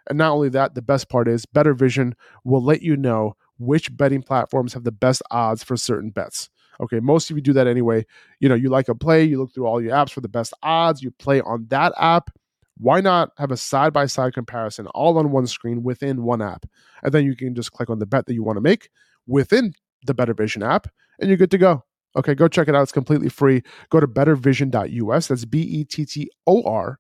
And 0.09 0.17
not 0.17 0.33
only 0.33 0.49
that, 0.51 0.75
the 0.75 0.83
best 0.83 1.09
part 1.09 1.29
is 1.29 1.45
Bettor 1.45 1.75
Vision 1.75 2.15
will 2.45 2.63
let 2.63 2.83
you 2.83 2.97
know 2.97 3.37
which 3.59 3.97
betting 3.97 4.23
platforms 4.23 4.73
have 4.73 4.85
the 4.85 4.93
best 4.93 5.23
odds 5.31 5.63
for 5.63 5.77
certain 5.77 6.11
bets. 6.11 6.51
Okay, 6.81 7.01
most 7.01 7.31
of 7.31 7.37
you 7.37 7.43
do 7.43 7.53
that 7.53 7.67
anyway. 7.67 8.05
You 8.41 8.49
know, 8.49 8.55
you 8.55 8.69
like 8.69 8.89
a 8.89 8.95
play, 8.95 9.25
you 9.25 9.39
look 9.39 9.53
through 9.53 9.67
all 9.67 9.81
your 9.81 9.93
apps 9.93 10.11
for 10.11 10.21
the 10.21 10.29
best 10.29 10.55
odds, 10.63 11.03
you 11.03 11.11
play 11.11 11.41
on 11.43 11.67
that 11.69 11.93
app. 11.99 12.31
Why 12.79 13.01
not 13.01 13.31
have 13.39 13.51
a 13.51 13.57
side 13.57 13.93
by 13.93 14.07
side 14.07 14.35
comparison 14.35 14.87
all 14.89 15.19
on 15.19 15.31
one 15.31 15.47
screen 15.47 15.83
within 15.83 16.23
one 16.23 16.43
app? 16.43 16.67
And 17.03 17.13
then 17.13 17.25
you 17.25 17.37
can 17.37 17.55
just 17.55 17.73
click 17.73 17.91
on 17.91 17.99
the 17.99 18.07
bet 18.07 18.27
that 18.27 18.35
you 18.35 18.43
want 18.43 18.57
to 18.57 18.63
make 18.63 18.89
within 19.27 19.73
the 20.07 20.15
Bettor 20.15 20.35
Vision 20.35 20.63
app, 20.63 20.89
and 21.21 21.29
you're 21.29 21.37
good 21.37 21.51
to 21.53 21.59
go. 21.59 21.85
Okay, 22.17 22.35
go 22.35 22.49
check 22.49 22.69
it 22.69 22.75
out. 22.75 22.83
It's 22.83 22.93
completely 22.93 23.29
free. 23.29 23.63
Go 23.91 24.01
to 24.01 24.07
bettorvision.us. 24.07 25.29
That's 25.29 25.45
B 25.45 25.61
E 25.61 25.85
T 25.85 26.05
T 26.05 26.31
O 26.47 26.63
R 26.63 26.99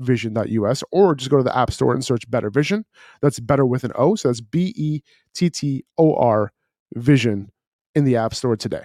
vision.us 0.00 0.82
or 0.92 1.14
just 1.14 1.30
go 1.30 1.36
to 1.36 1.42
the 1.42 1.56
app 1.56 1.70
store 1.70 1.94
and 1.94 2.04
search 2.04 2.28
better 2.30 2.50
vision 2.50 2.84
that's 3.22 3.38
better 3.40 3.64
with 3.64 3.84
an 3.84 3.92
o 3.94 4.14
so 4.14 4.28
that's 4.28 4.40
b-e-t-t-o-r 4.40 5.02
vision 6.94 7.50
in 7.94 8.04
the 8.04 8.16
app 8.16 8.34
store 8.34 8.56
today 8.56 8.84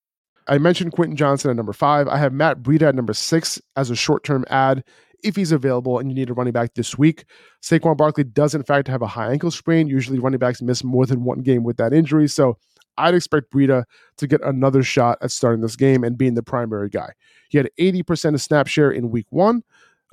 I 0.47 0.57
mentioned 0.57 0.93
Quentin 0.93 1.15
Johnston 1.15 1.51
at 1.51 1.57
number 1.57 1.73
five. 1.73 2.07
I 2.07 2.17
have 2.17 2.33
Matt 2.33 2.61
Breida 2.61 2.83
at 2.83 2.95
number 2.95 3.13
six 3.13 3.61
as 3.75 3.89
a 3.89 3.95
short 3.95 4.23
term 4.23 4.45
ad 4.49 4.83
if 5.23 5.35
he's 5.35 5.51
available 5.51 5.99
and 5.99 6.09
you 6.09 6.15
need 6.15 6.29
a 6.29 6.33
running 6.33 6.53
back 6.53 6.73
this 6.73 6.97
week. 6.97 7.25
Saquon 7.61 7.95
Barkley 7.95 8.23
does, 8.23 8.55
in 8.55 8.63
fact, 8.63 8.87
have 8.87 9.01
a 9.01 9.07
high 9.07 9.31
ankle 9.31 9.51
sprain. 9.51 9.87
Usually, 9.87 10.19
running 10.19 10.39
backs 10.39 10.61
miss 10.61 10.83
more 10.83 11.05
than 11.05 11.23
one 11.23 11.41
game 11.41 11.63
with 11.63 11.77
that 11.77 11.93
injury. 11.93 12.27
So 12.27 12.57
I'd 12.97 13.13
expect 13.13 13.51
Breida 13.51 13.85
to 14.17 14.27
get 14.27 14.41
another 14.43 14.83
shot 14.83 15.17
at 15.21 15.31
starting 15.31 15.61
this 15.61 15.75
game 15.75 16.03
and 16.03 16.17
being 16.17 16.33
the 16.33 16.43
primary 16.43 16.89
guy. 16.89 17.13
He 17.49 17.57
had 17.57 17.69
80% 17.79 18.33
of 18.33 18.41
snap 18.41 18.67
share 18.67 18.91
in 18.91 19.11
week 19.11 19.27
one. 19.29 19.63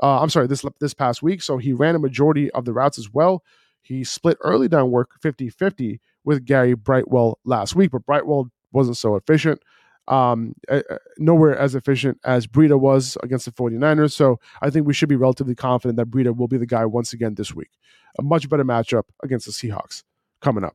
Uh, 0.02 0.20
I'm 0.20 0.30
sorry, 0.30 0.47
this 0.47 0.64
this 0.80 0.94
past 0.94 1.23
week. 1.23 1.42
So 1.42 1.58
he 1.58 1.73
ran 1.73 1.97
a 1.97 1.99
majority 1.99 2.50
of 2.52 2.64
the 2.64 2.73
routes 2.73 2.99
as 2.99 3.12
well. 3.12 3.42
He 3.82 4.04
split 4.04 4.37
early 4.42 4.68
down 4.68 4.90
work 4.90 5.11
50 5.23 5.49
50 5.49 6.00
with 6.25 6.44
Gary 6.44 6.75
Brightwell 6.75 7.38
last 7.44 7.75
week, 7.75 7.90
but 7.90 8.04
Brightwell 8.04 8.50
wasn't 8.73 8.99
so 8.99 9.16
efficient 9.16 9.61
um, 10.09 10.55
uh, 10.69 10.81
nowhere 11.19 11.57
as 11.57 11.75
efficient 11.75 12.19
as 12.25 12.47
Breida 12.47 12.79
was 12.79 13.17
against 13.23 13.45
the 13.45 13.53
49ers. 13.53 14.12
So 14.12 14.41
I 14.62 14.71
think 14.71 14.87
we 14.87 14.95
should 14.95 15.09
be 15.09 15.17
relatively 15.17 15.55
confident 15.55 15.97
that 15.99 16.11
Breida 16.11 16.37
will 16.37 16.49
be 16.49 16.57
the 16.57 16.67
guy 16.67 16.85
once 16.87 17.12
again 17.12 17.35
this 17.35 17.55
week. 17.55 17.71
A 18.19 18.23
much 18.23 18.49
better 18.49 18.65
matchup 18.65 19.05
against 19.23 19.47
the 19.47 19.53
Seahawks 19.53 20.03
coming 20.41 20.65
up. 20.65 20.75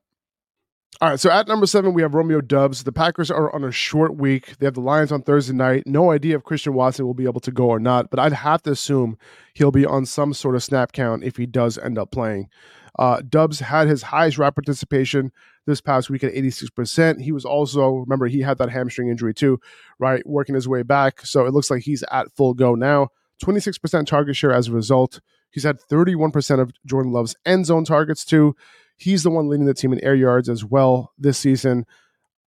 All 1.00 1.10
right, 1.10 1.18
so 1.18 1.28
at 1.28 1.48
number 1.48 1.66
seven, 1.66 1.92
we 1.92 2.02
have 2.02 2.14
Romeo 2.14 2.40
Doubs. 2.40 2.84
The 2.84 2.92
Packers 2.92 3.28
are 3.28 3.52
on 3.52 3.64
a 3.64 3.72
short 3.72 4.16
week. 4.16 4.56
They 4.58 4.66
have 4.66 4.74
the 4.74 4.80
Lions 4.80 5.10
on 5.10 5.22
Thursday 5.22 5.52
night. 5.52 5.82
No 5.86 6.12
idea 6.12 6.36
if 6.36 6.44
Christian 6.44 6.72
Watson 6.72 7.04
will 7.04 7.14
be 7.14 7.24
able 7.24 7.40
to 7.40 7.50
go 7.50 7.66
or 7.66 7.80
not, 7.80 8.10
but 8.10 8.20
I'd 8.20 8.32
have 8.32 8.62
to 8.62 8.70
assume 8.70 9.18
he'll 9.54 9.72
be 9.72 9.84
on 9.84 10.06
some 10.06 10.32
sort 10.32 10.54
of 10.54 10.62
snap 10.62 10.92
count 10.92 11.24
if 11.24 11.36
he 11.36 11.46
does 11.46 11.78
end 11.78 11.98
up 11.98 12.12
playing. 12.12 12.48
Uh, 12.96 13.22
Doubs 13.28 13.58
had 13.58 13.88
his 13.88 14.02
highest 14.02 14.38
route 14.38 14.54
participation 14.54 15.32
this 15.66 15.80
past 15.80 16.10
week 16.10 16.24
at 16.24 16.34
86%. 16.34 17.20
He 17.20 17.32
was 17.32 17.44
also, 17.44 17.90
remember, 17.94 18.26
he 18.26 18.40
had 18.40 18.58
that 18.58 18.70
hamstring 18.70 19.08
injury 19.08 19.34
too, 19.34 19.58
right? 19.98 20.26
Working 20.26 20.54
his 20.54 20.68
way 20.68 20.82
back. 20.82 21.24
So 21.26 21.46
it 21.46 21.52
looks 21.52 21.70
like 21.70 21.82
he's 21.82 22.04
at 22.10 22.32
full 22.32 22.54
go 22.54 22.74
now. 22.74 23.08
26% 23.42 24.06
target 24.06 24.36
share 24.36 24.52
as 24.52 24.68
a 24.68 24.72
result. 24.72 25.20
He's 25.50 25.64
had 25.64 25.78
31% 25.90 26.60
of 26.60 26.72
Jordan 26.84 27.12
Love's 27.12 27.36
end 27.46 27.66
zone 27.66 27.84
targets 27.84 28.24
too. 28.24 28.54
He's 28.96 29.22
the 29.22 29.30
one 29.30 29.48
leading 29.48 29.66
the 29.66 29.74
team 29.74 29.92
in 29.92 30.02
air 30.04 30.14
yards 30.14 30.48
as 30.48 30.64
well 30.64 31.12
this 31.18 31.38
season. 31.38 31.86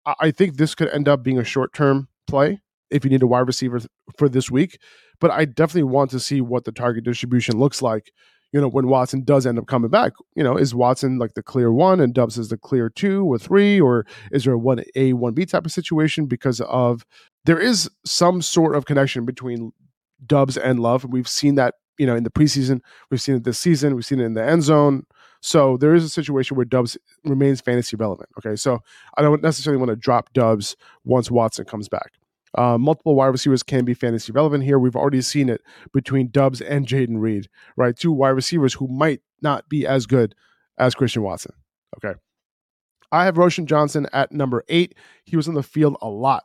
I 0.05 0.31
think 0.31 0.57
this 0.57 0.75
could 0.75 0.89
end 0.89 1.07
up 1.07 1.24
being 1.24 1.39
a 1.39 1.43
short 1.43 1.74
term 1.74 2.07
play 2.27 2.62
if 2.91 3.03
you 3.03 3.10
need 3.10 3.24
a 3.24 3.27
wide 3.27 3.48
receiver 3.48 3.81
for 4.17 4.29
this 4.29 4.51
week. 4.51 4.79
But 5.19 5.31
I 5.31 5.45
definitely 5.45 5.84
want 5.84 6.12
to 6.12 6.19
see 6.19 6.41
what 6.41 6.65
the 6.65 6.72
target 6.72 7.03
distribution 7.03 7.57
looks 7.57 7.81
like. 7.81 8.12
You 8.52 8.62
know, 8.62 8.70
when 8.70 8.88
Watson 8.88 9.24
does 9.24 9.46
end 9.46 9.60
up 9.60 9.68
coming 9.68 9.90
back, 9.90 10.14
you 10.36 10.44
know, 10.44 10.56
is 10.56 10.74
Watson 10.74 11.18
like 11.18 11.34
the 11.34 11.44
clear 11.44 11.74
one 11.74 12.00
and 12.00 12.14
Doubs 12.14 12.38
is 12.38 12.50
the 12.50 12.58
clear 12.58 12.90
two 12.90 13.25
or 13.25 13.38
three, 13.38 13.82
or 13.82 14.06
is 14.32 14.46
there 14.46 14.54
a 14.54 14.58
one 14.58 14.82
A, 14.96 15.14
one 15.14 15.34
B 15.34 15.46
type 15.46 15.66
of 15.66 15.72
situation? 15.72 16.25
Because 16.25 16.62
of 16.62 17.06
there 17.44 17.60
is 17.60 17.90
some 18.06 18.42
sort 18.42 18.75
of 18.75 18.86
connection 18.86 19.25
between 19.25 19.72
Doubs 20.25 20.58
and 20.58 20.80
Love. 20.80 21.06
We've 21.06 21.28
seen 21.28 21.56
that, 21.56 21.75
you 21.98 22.06
know, 22.06 22.16
in 22.16 22.24
the 22.24 22.32
preseason. 22.32 22.80
We've 23.12 23.22
seen 23.22 23.36
it 23.36 23.44
this 23.44 23.60
season. 23.60 23.94
We've 23.94 24.06
seen 24.06 24.20
it 24.20 24.25
in 24.25 24.34
the 24.34 24.44
end 24.44 24.64
zone. 24.64 25.04
So 25.42 25.78
there 25.78 25.94
is 25.94 26.04
a 26.04 26.10
situation 26.10 26.56
where 26.58 26.66
Doubs 26.66 26.98
remains 27.24 27.62
fantasy 27.62 27.96
relevant. 27.98 28.30
Okay, 28.40 28.56
so 28.56 28.80
I 29.18 29.22
don't 29.22 29.44
necessarily 29.44 29.80
want 29.80 29.90
to 29.90 29.96
drop 29.96 30.34
Doubs 30.34 30.75
once 31.04 31.30
Watson 31.30 31.66
comes 31.66 31.88
back. 31.88 32.14
Uh, 32.57 32.77
multiple 32.77 33.15
wide 33.15 33.27
receivers 33.27 33.63
can 33.63 33.85
be 33.85 33.93
fantasy 33.93 34.31
relevant 34.31 34.63
here. 34.63 34.79
We've 34.79 34.95
already 34.95 35.21
seen 35.21 35.50
it 35.50 35.62
between 35.93 36.29
Doubs 36.29 36.62
and 36.62 36.88
Jayden 36.88 37.19
Reed, 37.19 37.47
right? 37.75 37.95
Two 37.95 38.12
wide 38.12 38.29
receivers 38.29 38.75
who 38.75 38.88
might 38.88 39.21
not 39.41 39.67
be 39.69 39.85
as 39.85 40.05
good 40.05 40.35
as 40.77 40.95
Christian 40.95 41.24
Watson. 41.24 41.53
Okay. 41.97 42.17
I 43.12 43.25
have 43.25 43.35
Roschon 43.35 43.65
Johnson 43.65 44.07
at 44.13 44.31
number 44.31 44.63
eight. 44.67 44.95
He 45.24 45.35
was 45.35 45.47
on 45.47 45.53
the 45.53 45.63
field 45.63 45.97
a 46.01 46.09
lot 46.09 46.43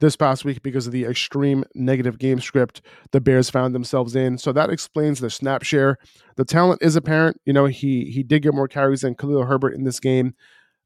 this 0.00 0.16
past 0.16 0.44
week 0.44 0.62
because 0.62 0.86
of 0.86 0.92
the 0.92 1.04
extreme 1.04 1.64
negative 1.74 2.18
game 2.18 2.40
script 2.40 2.82
the 3.12 3.20
Bears 3.20 3.50
found 3.50 3.74
themselves 3.74 4.14
in. 4.14 4.38
So 4.38 4.52
that 4.52 4.70
explains 4.70 5.20
the 5.20 5.30
snap 5.30 5.62
share. 5.62 5.96
The 6.36 6.44
talent 6.44 6.82
is 6.82 6.96
apparent. 6.96 7.40
You 7.44 7.52
know, 7.52 7.66
he 7.66 8.10
he 8.10 8.22
did 8.22 8.42
get 8.42 8.54
more 8.54 8.68
carries 8.68 9.00
than 9.00 9.14
Khalil 9.14 9.44
Herbert 9.44 9.74
in 9.74 9.84
this 9.84 10.00
game. 10.00 10.34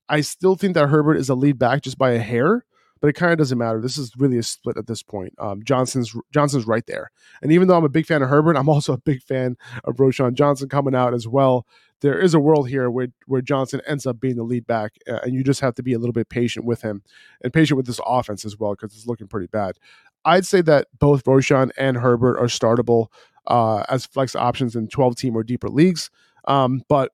I 0.08 0.20
still 0.20 0.56
think 0.56 0.74
that 0.74 0.88
Herbert 0.88 1.16
is 1.16 1.28
a 1.28 1.34
lead 1.34 1.58
back 1.58 1.82
just 1.82 1.98
by 1.98 2.10
a 2.10 2.18
hair, 2.18 2.64
but 3.00 3.08
it 3.08 3.14
kind 3.14 3.32
of 3.32 3.38
doesn't 3.38 3.58
matter. 3.58 3.80
This 3.80 3.98
is 3.98 4.12
really 4.18 4.38
a 4.38 4.42
split 4.42 4.76
at 4.76 4.86
this 4.86 5.02
point. 5.02 5.34
Um, 5.38 5.62
Johnson's 5.64 6.14
Johnson's 6.32 6.66
right 6.66 6.86
there, 6.86 7.10
and 7.42 7.52
even 7.52 7.68
though 7.68 7.76
I'm 7.76 7.84
a 7.84 7.88
big 7.88 8.06
fan 8.06 8.22
of 8.22 8.28
Herbert, 8.28 8.56
I'm 8.56 8.68
also 8.70 8.92
a 8.92 8.98
big 8.98 9.22
fan 9.22 9.56
of 9.84 9.96
Roschon 9.96 10.34
Johnson 10.34 10.68
coming 10.68 10.94
out 10.94 11.14
as 11.14 11.26
well 11.26 11.66
there 12.00 12.18
is 12.18 12.34
a 12.34 12.40
world 12.40 12.68
here 12.68 12.90
where 12.90 13.08
where 13.26 13.42
Johnson 13.42 13.80
ends 13.86 14.06
up 14.06 14.20
being 14.20 14.36
the 14.36 14.42
lead 14.42 14.66
back, 14.66 14.96
uh, 15.08 15.18
and 15.22 15.34
you 15.34 15.44
just 15.44 15.60
have 15.60 15.74
to 15.76 15.82
be 15.82 15.92
a 15.92 15.98
little 15.98 16.12
bit 16.12 16.28
patient 16.28 16.64
with 16.64 16.82
him 16.82 17.02
and 17.42 17.52
patient 17.52 17.76
with 17.76 17.86
this 17.86 18.00
offense 18.06 18.44
as 18.44 18.58
well 18.58 18.72
because 18.72 18.94
it's 18.94 19.06
looking 19.06 19.28
pretty 19.28 19.46
bad. 19.46 19.76
I'd 20.24 20.46
say 20.46 20.60
that 20.62 20.88
both 20.98 21.24
Roschon 21.24 21.70
and 21.78 21.96
Herbert 21.96 22.38
are 22.38 22.46
startable 22.46 23.08
uh, 23.46 23.84
as 23.88 24.06
flex 24.06 24.36
options 24.36 24.76
in 24.76 24.88
12 24.88 25.16
team 25.16 25.36
or 25.36 25.42
deeper 25.42 25.68
leagues, 25.68 26.10
um, 26.46 26.82
but 26.88 27.12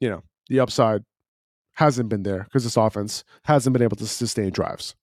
you 0.00 0.08
know 0.08 0.22
the 0.48 0.60
upside 0.60 1.02
hasn't 1.74 2.08
been 2.08 2.22
there 2.22 2.44
because 2.44 2.64
this 2.64 2.76
offense 2.76 3.24
hasn't 3.42 3.72
been 3.72 3.82
able 3.82 3.96
to 3.96 4.06
sustain 4.06 4.50
drives. 4.50 4.94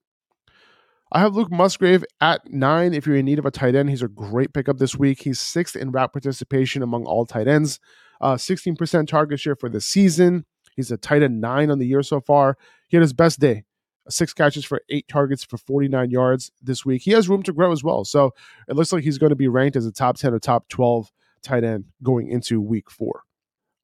I 1.13 1.19
have 1.19 1.35
Luke 1.35 1.51
Musgrave 1.51 2.05
at 2.21 2.49
nine. 2.49 2.93
If 2.93 3.05
you're 3.05 3.17
in 3.17 3.25
need 3.25 3.39
of 3.39 3.45
a 3.45 3.51
tight 3.51 3.75
end, 3.75 3.89
he's 3.89 4.01
a 4.01 4.07
great 4.07 4.53
pickup 4.53 4.77
this 4.77 4.95
week. 4.95 5.21
He's 5.21 5.41
sixth 5.41 5.75
in 5.75 5.91
route 5.91 6.13
participation 6.13 6.81
among 6.81 7.05
all 7.05 7.25
tight 7.25 7.49
ends. 7.49 7.79
Uh, 8.21 8.35
16% 8.35 9.07
target 9.07 9.39
share 9.39 9.57
for 9.57 9.67
the 9.67 9.81
season. 9.81 10.45
He's 10.75 10.89
a 10.89 10.95
tight 10.95 11.21
end 11.21 11.41
nine 11.41 11.69
on 11.69 11.79
the 11.79 11.85
year 11.85 12.01
so 12.01 12.21
far. 12.21 12.57
He 12.87 12.95
had 12.95 13.01
his 13.01 13.11
best 13.11 13.39
day. 13.39 13.63
Six 14.09 14.33
catches 14.33 14.63
for 14.63 14.81
eight 14.89 15.07
targets 15.09 15.43
for 15.43 15.57
49 15.57 16.09
yards 16.11 16.49
this 16.61 16.85
week. 16.85 17.01
He 17.01 17.11
has 17.11 17.27
room 17.27 17.43
to 17.43 17.53
grow 17.53 17.73
as 17.73 17.83
well. 17.83 18.05
So 18.05 18.31
it 18.69 18.75
looks 18.75 18.93
like 18.93 19.03
he's 19.03 19.17
going 19.17 19.31
to 19.31 19.35
be 19.35 19.49
ranked 19.49 19.75
as 19.75 19.85
a 19.85 19.91
top 19.91 20.15
10 20.15 20.33
or 20.33 20.39
top 20.39 20.69
12 20.69 21.11
tight 21.43 21.65
end 21.65 21.85
going 22.01 22.29
into 22.29 22.61
week 22.61 22.89
four. 22.89 23.23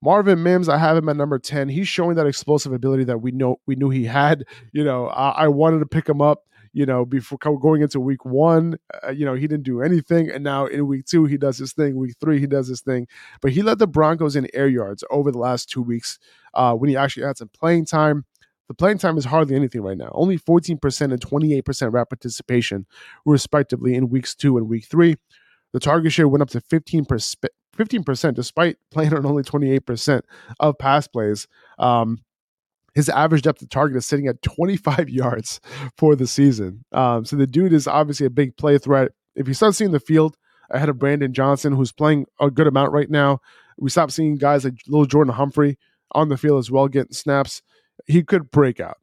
Marvin 0.01 0.43
Mims, 0.43 0.69
I 0.69 0.77
have 0.77 0.95
him 0.95 1.09
at 1.09 1.17
number 1.17 1.39
10. 1.39 1.69
He's 1.69 1.87
showing 1.87 2.15
that 2.15 2.27
explosive 2.27 2.71
ability 2.71 3.03
that 3.05 3.17
we 3.17 3.31
know 3.31 3.59
we 3.65 3.75
knew 3.75 3.89
he 3.89 4.05
had. 4.05 4.45
You 4.71 4.83
know, 4.83 5.07
I, 5.07 5.29
I 5.29 5.47
wanted 5.49 5.79
to 5.79 5.87
pick 5.87 6.07
him 6.07 6.21
up 6.21 6.43
you 6.77 6.85
know, 6.85 7.05
before 7.05 7.39
going 7.39 7.81
into 7.81 7.99
week 7.99 8.23
one, 8.23 8.77
uh, 9.03 9.09
you 9.09 9.25
know, 9.25 9.33
he 9.33 9.47
didn't 9.47 9.63
do 9.63 9.81
anything. 9.81 10.29
And 10.29 10.43
now 10.43 10.67
in 10.67 10.85
week 10.85 11.05
two, 11.05 11.25
he 11.25 11.35
does 11.35 11.57
his 11.57 11.73
thing. 11.73 11.95
Week 11.97 12.13
three, 12.21 12.39
he 12.39 12.45
does 12.45 12.67
his 12.67 12.81
thing. 12.81 13.07
But 13.41 13.51
he 13.51 13.63
led 13.63 13.79
the 13.79 13.87
Broncos 13.87 14.35
in 14.35 14.47
air 14.53 14.67
yards 14.67 15.03
over 15.09 15.31
the 15.31 15.39
last 15.39 15.71
two 15.71 15.81
weeks 15.81 16.19
uh, 16.53 16.75
when 16.75 16.91
he 16.91 16.95
actually 16.95 17.25
had 17.25 17.35
some 17.35 17.49
playing 17.49 17.85
time. 17.85 18.25
The 18.67 18.75
playing 18.75 18.99
time 18.99 19.17
is 19.17 19.25
hardly 19.25 19.55
anything 19.55 19.81
right 19.81 19.97
now. 19.97 20.11
Only 20.13 20.37
14% 20.37 21.01
and 21.01 21.19
28% 21.19 21.93
route 21.93 22.09
participation, 22.09 22.85
respectively, 23.25 23.95
in 23.95 24.09
weeks 24.09 24.35
two 24.35 24.55
and 24.59 24.69
week 24.69 24.85
three. 24.85 25.15
The 25.73 25.79
target 25.79 26.11
share 26.11 26.27
went 26.27 26.43
up 26.43 26.49
to 26.51 26.61
15%, 26.61 27.35
15% 27.75 28.33
despite 28.35 28.77
playing 28.91 29.15
on 29.15 29.25
only 29.25 29.41
28% 29.41 30.21
of 30.59 30.77
pass 30.77 31.07
plays. 31.07 31.47
Um, 31.79 32.19
his 32.97 33.09
average 33.09 33.43
depth 33.43 33.61
of 33.61 33.69
target 33.69 33.95
is 33.95 34.07
sitting 34.07 34.25
at 34.25 34.41
25 34.41 35.07
yards 35.09 35.61
for 35.97 36.15
the 36.15 36.25
season. 36.25 36.83
Um, 36.93 37.25
so 37.25 37.35
the 37.35 37.45
dude 37.45 37.71
is 37.71 37.87
obviously 37.87 38.25
a 38.25 38.31
big 38.31 38.57
play 38.57 38.79
threat. 38.79 39.11
If 39.35 39.47
you 39.47 39.53
start 39.53 39.75
seeing 39.75 39.91
the 39.91 39.99
field 39.99 40.35
ahead 40.71 40.89
of 40.89 40.97
Brandon 40.97 41.31
Johnson, 41.31 41.73
who's 41.73 41.91
playing 41.91 42.25
a 42.41 42.49
good 42.49 42.65
amount 42.65 42.93
right 42.93 43.07
now, 43.07 43.39
we 43.77 43.91
stop 43.91 44.09
seeing 44.09 44.33
guys 44.33 44.65
like 44.65 44.81
little 44.87 45.05
Jordan 45.05 45.31
Humphrey 45.31 45.77
on 46.13 46.29
the 46.29 46.37
field 46.37 46.57
as 46.57 46.71
well 46.71 46.87
getting 46.87 47.13
snaps. 47.13 47.61
He 48.07 48.23
could 48.23 48.49
break 48.49 48.79
out 48.79 48.97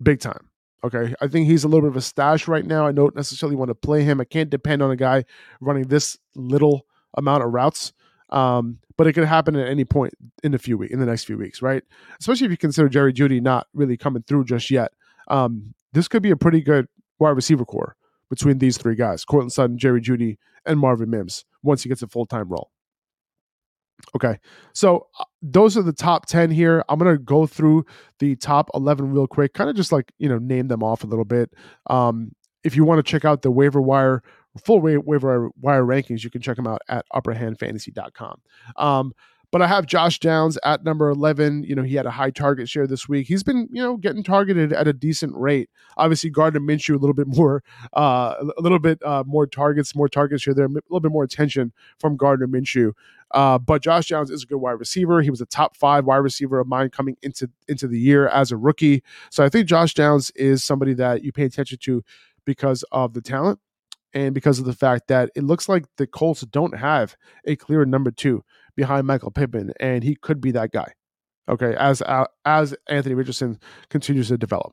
big 0.00 0.20
time. 0.20 0.48
Okay. 0.84 1.12
I 1.20 1.26
think 1.26 1.48
he's 1.48 1.64
a 1.64 1.68
little 1.68 1.82
bit 1.82 1.90
of 1.90 1.96
a 1.96 2.02
stash 2.02 2.46
right 2.46 2.64
now. 2.64 2.86
I 2.86 2.92
don't 2.92 3.16
necessarily 3.16 3.56
want 3.56 3.70
to 3.70 3.74
play 3.74 4.04
him. 4.04 4.20
I 4.20 4.24
can't 4.26 4.48
depend 4.48 4.80
on 4.80 4.92
a 4.92 4.96
guy 4.96 5.24
running 5.60 5.88
this 5.88 6.16
little 6.36 6.86
amount 7.14 7.42
of 7.42 7.52
routes. 7.52 7.92
Um, 8.30 8.78
but 8.96 9.06
it 9.06 9.12
could 9.12 9.24
happen 9.24 9.56
at 9.56 9.68
any 9.68 9.84
point 9.84 10.14
in 10.42 10.52
the 10.52 10.58
few 10.58 10.78
week 10.78 10.90
in 10.90 11.00
the 11.00 11.06
next 11.06 11.24
few 11.24 11.36
weeks, 11.36 11.62
right? 11.62 11.82
Especially 12.20 12.46
if 12.46 12.50
you 12.50 12.56
consider 12.56 12.88
Jerry 12.88 13.12
Jeudy 13.12 13.40
not 13.40 13.66
really 13.74 13.96
coming 13.96 14.22
through 14.22 14.44
just 14.44 14.70
yet. 14.70 14.92
Um, 15.28 15.74
this 15.92 16.08
could 16.08 16.22
be 16.22 16.30
a 16.30 16.36
pretty 16.36 16.60
good 16.60 16.86
wide 17.18 17.30
receiver 17.30 17.64
corps 17.64 17.96
between 18.30 18.58
these 18.58 18.78
three 18.78 18.94
guys: 18.94 19.24
Courtland 19.24 19.52
Sutton, 19.52 19.78
Jerry 19.78 20.00
Jeudy, 20.00 20.38
and 20.66 20.78
Marvin 20.78 21.10
Mims. 21.10 21.44
Once 21.62 21.82
he 21.82 21.88
gets 21.88 22.02
a 22.02 22.08
full 22.08 22.26
time 22.26 22.48
role. 22.48 22.70
Okay, 24.14 24.38
so 24.74 25.06
uh, 25.18 25.24
those 25.40 25.76
are 25.76 25.82
the 25.82 25.92
top 25.92 26.26
10 26.26 26.50
here. 26.50 26.84
I'm 26.88 26.98
to 26.98 27.16
go 27.16 27.46
through 27.46 27.86
the 28.18 28.36
top 28.36 28.70
11 28.74 29.12
real 29.12 29.26
quick, 29.26 29.54
kind 29.54 29.70
of 29.70 29.76
just 29.76 29.92
like, 29.92 30.12
you 30.18 30.28
know, 30.28 30.38
name 30.38 30.68
them 30.68 30.82
off 30.82 31.04
a 31.04 31.06
little 31.06 31.24
bit. 31.24 31.52
Um, 31.88 32.32
if 32.64 32.76
you 32.76 32.84
want 32.84 33.04
to 33.04 33.10
check 33.10 33.24
out 33.24 33.42
the 33.42 33.50
waiver 33.50 33.80
wire 33.80 34.22
full 34.62 34.80
waiver 34.80 35.50
wire 35.60 35.84
rankings, 35.84 36.24
you 36.24 36.30
can 36.30 36.40
check 36.40 36.56
them 36.56 36.66
out 36.66 36.82
at 36.88 37.04
upperhandfantasy.com. 37.12 38.40
Um, 38.76 39.12
but 39.54 39.62
I 39.62 39.68
have 39.68 39.86
Josh 39.86 40.18
Downs 40.18 40.58
at 40.64 40.82
number 40.82 41.08
11. 41.08 41.62
You 41.62 41.76
know, 41.76 41.84
he 41.84 41.94
had 41.94 42.06
a 42.06 42.10
high 42.10 42.30
target 42.30 42.68
share 42.68 42.88
this 42.88 43.08
week. 43.08 43.28
He's 43.28 43.44
been, 43.44 43.68
you 43.70 43.80
know, 43.80 43.96
getting 43.96 44.24
targeted 44.24 44.72
at 44.72 44.88
a 44.88 44.92
decent 44.92 45.32
rate. 45.36 45.70
Obviously, 45.96 46.28
Gardner 46.28 46.58
Minshew, 46.58 46.96
a 46.96 46.98
little 46.98 47.14
bit 47.14 47.28
more, 47.28 47.62
uh, 47.96 48.34
a 48.58 48.60
little 48.60 48.80
bit 48.80 49.00
uh, 49.04 49.22
more 49.24 49.46
targets, 49.46 49.94
more 49.94 50.08
targets 50.08 50.42
here. 50.42 50.54
There, 50.54 50.64
a 50.64 50.68
little 50.68 50.98
bit 50.98 51.12
more 51.12 51.22
attention 51.22 51.72
from 52.00 52.16
Gardner 52.16 52.48
Minshew. 52.48 52.94
Uh, 53.30 53.58
but 53.58 53.80
Josh 53.80 54.08
Downs 54.08 54.28
is 54.28 54.42
a 54.42 54.46
good 54.46 54.58
wide 54.58 54.72
receiver. 54.72 55.22
He 55.22 55.30
was 55.30 55.40
a 55.40 55.46
top 55.46 55.76
five 55.76 56.04
wide 56.04 56.16
receiver 56.16 56.58
of 56.58 56.66
mine 56.66 56.90
coming 56.90 57.16
into 57.22 57.48
into 57.68 57.86
the 57.86 57.98
year 58.00 58.26
as 58.26 58.50
a 58.50 58.56
rookie. 58.56 59.04
So 59.30 59.44
I 59.44 59.48
think 59.48 59.68
Josh 59.68 59.94
Downs 59.94 60.32
is 60.32 60.64
somebody 60.64 60.94
that 60.94 61.22
you 61.22 61.30
pay 61.30 61.44
attention 61.44 61.78
to 61.82 62.02
because 62.44 62.84
of 62.90 63.14
the 63.14 63.20
talent 63.20 63.60
and 64.14 64.34
because 64.34 64.58
of 64.58 64.64
the 64.64 64.72
fact 64.72 65.08
that 65.08 65.30
it 65.34 65.42
looks 65.42 65.68
like 65.68 65.84
the 65.96 66.06
Colts 66.06 66.42
don't 66.42 66.78
have 66.78 67.16
a 67.44 67.56
clear 67.56 67.84
number 67.84 68.10
two 68.10 68.42
behind 68.76 69.06
Michael 69.06 69.30
Pittman, 69.30 69.72
and 69.80 70.02
he 70.02 70.14
could 70.14 70.40
be 70.40 70.52
that 70.52 70.72
guy. 70.72 70.92
Okay, 71.48 71.74
as 71.78 72.00
uh, 72.02 72.24
as 72.46 72.74
Anthony 72.88 73.14
Richardson 73.14 73.58
continues 73.90 74.28
to 74.28 74.38
develop. 74.38 74.72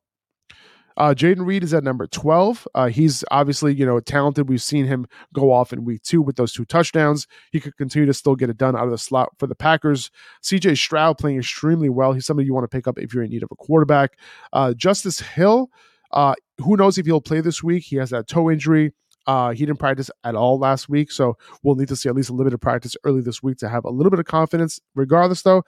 Uh, 0.98 1.14
Jayden 1.14 1.46
Reed 1.46 1.64
is 1.64 1.74
at 1.74 1.84
number 1.84 2.06
12. 2.06 2.68
Uh, 2.76 2.88
he's 2.88 3.24
obviously, 3.32 3.74
you 3.74 3.86
know, 3.86 4.00
talented. 4.00 4.50
We've 4.50 4.62
seen 4.62 4.86
him 4.86 5.08
go 5.34 5.52
off 5.52 5.72
in 5.72 5.86
week 5.86 6.02
two 6.04 6.22
with 6.22 6.36
those 6.36 6.52
two 6.54 6.66
touchdowns. 6.66 7.28
He 7.52 7.60
could 7.60 7.78
continue 7.78 8.06
to 8.06 8.14
still 8.14 8.36
get 8.36 8.50
it 8.50 8.58
done 8.58 8.76
out 8.76 8.86
of 8.86 8.92
the 8.92 8.98
slot 8.98 9.30
for 9.40 9.48
the 9.48 9.56
Packers. 9.56 10.12
CJ 10.44 10.78
Stroud 10.78 11.18
playing 11.18 11.40
extremely 11.40 11.90
well. 11.90 12.14
He's 12.14 12.26
somebody 12.26 12.46
you 12.46 12.54
want 12.54 12.66
to 12.66 12.76
pick 12.76 12.88
up 12.88 13.00
if 13.00 13.14
you're 13.14 13.24
in 13.24 13.30
need 13.30 13.44
of 13.44 13.50
a 13.52 13.56
quarterback. 13.56 14.18
Uh, 14.52 14.74
Justice 14.74 15.22
Hill, 15.22 15.70
uh, 16.12 16.36
who 16.58 16.76
knows 16.76 16.98
if 16.98 17.06
he'll 17.06 17.22
play 17.22 17.42
this 17.42 17.64
week? 17.64 17.86
He 17.86 17.96
has 17.96 18.10
that 18.10 18.28
toe 18.28 18.52
injury. 18.52 18.92
Uh, 19.28 19.52
he 19.52 19.66
didn't 19.66 19.80
practice 19.80 20.10
at 20.24 20.36
all 20.36 20.58
last 20.58 20.90
week, 20.90 21.12
so 21.12 21.38
we'll 21.64 21.76
need 21.76 21.88
to 21.88 21.96
see 21.96 22.10
at 22.10 22.16
least 22.16 22.30
a 22.30 22.34
limited 22.34 22.58
practice 22.60 22.96
early 23.04 23.22
this 23.22 23.44
week 23.44 23.58
to 23.58 23.70
have 23.70 23.86
a 23.86 23.90
little 23.90 24.10
bit 24.10 24.20
of 24.20 24.26
confidence. 24.26 24.80
Regardless, 24.96 25.44
though, 25.44 25.64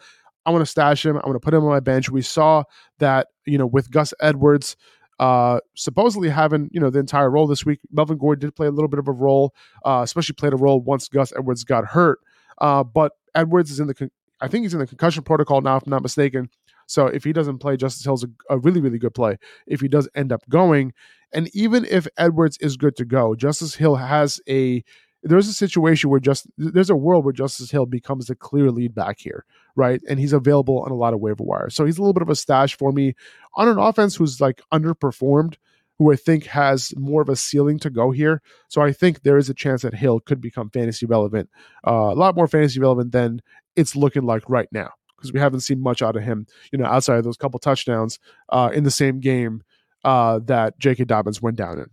I 0.45 0.51
want 0.51 0.63
to 0.63 0.65
stash 0.65 1.05
him. 1.05 1.17
I 1.17 1.25
want 1.25 1.35
to 1.35 1.39
put 1.39 1.53
him 1.53 1.63
on 1.63 1.69
my 1.69 1.79
bench. 1.79 2.09
We 2.09 2.21
saw 2.21 2.63
that, 2.99 3.27
you 3.45 3.57
know, 3.57 3.67
with 3.67 3.91
Gus 3.91 4.13
Edwards 4.19 4.75
uh, 5.19 5.59
supposedly 5.75 6.29
having, 6.29 6.69
you 6.71 6.79
know, 6.79 6.89
the 6.89 6.99
entire 6.99 7.29
role 7.29 7.47
this 7.47 7.65
week. 7.65 7.79
Melvin 7.91 8.17
Gordon 8.17 8.47
did 8.47 8.55
play 8.55 8.67
a 8.67 8.71
little 8.71 8.87
bit 8.87 8.99
of 8.99 9.07
a 9.07 9.11
role, 9.11 9.53
uh, 9.85 10.01
especially 10.03 10.33
played 10.33 10.53
a 10.53 10.57
role 10.57 10.81
once 10.81 11.07
Gus 11.07 11.31
Edwards 11.37 11.63
got 11.63 11.85
hurt. 11.85 12.19
Uh, 12.59 12.83
but 12.83 13.13
Edwards 13.35 13.71
is 13.71 13.79
in 13.79 13.87
the, 13.87 13.93
con- 13.93 14.11
I 14.41 14.47
think 14.47 14.63
he's 14.63 14.73
in 14.73 14.79
the 14.79 14.87
concussion 14.87 15.23
protocol 15.23 15.61
now, 15.61 15.77
if 15.77 15.83
I'm 15.85 15.91
not 15.91 16.03
mistaken. 16.03 16.49
So 16.87 17.07
if 17.07 17.23
he 17.23 17.33
doesn't 17.33 17.59
play, 17.59 17.77
Justice 17.77 18.03
Hill's 18.03 18.23
a, 18.23 18.29
a 18.49 18.57
really, 18.57 18.81
really 18.81 18.99
good 18.99 19.13
play. 19.13 19.37
If 19.67 19.81
he 19.81 19.87
does 19.87 20.09
end 20.15 20.31
up 20.31 20.47
going, 20.49 20.93
and 21.33 21.49
even 21.55 21.85
if 21.85 22.07
Edwards 22.17 22.57
is 22.59 22.77
good 22.77 22.95
to 22.97 23.05
go, 23.05 23.35
Justice 23.35 23.75
Hill 23.75 23.95
has 23.95 24.39
a 24.47 24.83
there's 25.23 25.47
a 25.47 25.53
situation 25.53 26.09
where 26.09 26.19
just 26.19 26.47
there's 26.57 26.89
a 26.89 26.95
world 26.95 27.23
where 27.23 27.33
Justice 27.33 27.71
Hill 27.71 27.85
becomes 27.85 28.27
the 28.27 28.35
clear 28.35 28.71
lead 28.71 28.93
back 28.93 29.19
here, 29.19 29.45
right? 29.75 30.01
And 30.07 30.19
he's 30.19 30.33
available 30.33 30.79
on 30.81 30.91
a 30.91 30.95
lot 30.95 31.13
of 31.13 31.21
waiver 31.21 31.43
wires. 31.43 31.75
So 31.75 31.85
he's 31.85 31.97
a 31.97 32.01
little 32.01 32.13
bit 32.13 32.23
of 32.23 32.29
a 32.29 32.35
stash 32.35 32.77
for 32.77 32.91
me 32.91 33.15
on 33.55 33.69
an 33.69 33.77
offense 33.77 34.15
who's 34.15 34.41
like 34.41 34.61
underperformed, 34.73 35.55
who 35.97 36.11
I 36.11 36.17
think 36.17 36.47
has 36.47 36.93
more 36.97 37.21
of 37.21 37.29
a 37.29 37.37
ceiling 37.37 37.79
to 37.79 37.89
go 37.89 38.11
here. 38.11 38.41
So 38.67 38.81
I 38.81 38.91
think 38.91 39.23
there 39.23 39.37
is 39.37 39.49
a 39.49 39.53
chance 39.53 39.83
that 39.83 39.93
Hill 39.93 40.19
could 40.19 40.41
become 40.41 40.69
fantasy 40.69 41.05
relevant, 41.05 41.49
uh, 41.87 42.11
a 42.11 42.15
lot 42.15 42.35
more 42.35 42.47
fantasy 42.47 42.81
relevant 42.81 43.13
than 43.13 43.41
it's 43.77 43.95
looking 43.95 44.23
like 44.23 44.43
right 44.49 44.67
now 44.73 44.91
because 45.23 45.33
we 45.33 45.39
haven't 45.39 45.61
seen 45.61 45.81
much 45.81 46.01
out 46.01 46.17
of 46.17 46.23
him, 46.23 46.45
you 46.71 46.77
know, 46.77 46.85
outside 46.85 47.17
of 47.17 47.23
those 47.23 47.37
couple 47.37 47.59
touchdowns 47.59 48.19
uh, 48.49 48.69
in 48.73 48.83
the 48.83 48.91
same 48.91 49.21
game 49.21 49.63
uh, 50.03 50.39
that 50.45 50.77
J.K. 50.79 51.05
Dobbins 51.05 51.41
went 51.41 51.55
down 51.55 51.79
in. 51.79 51.85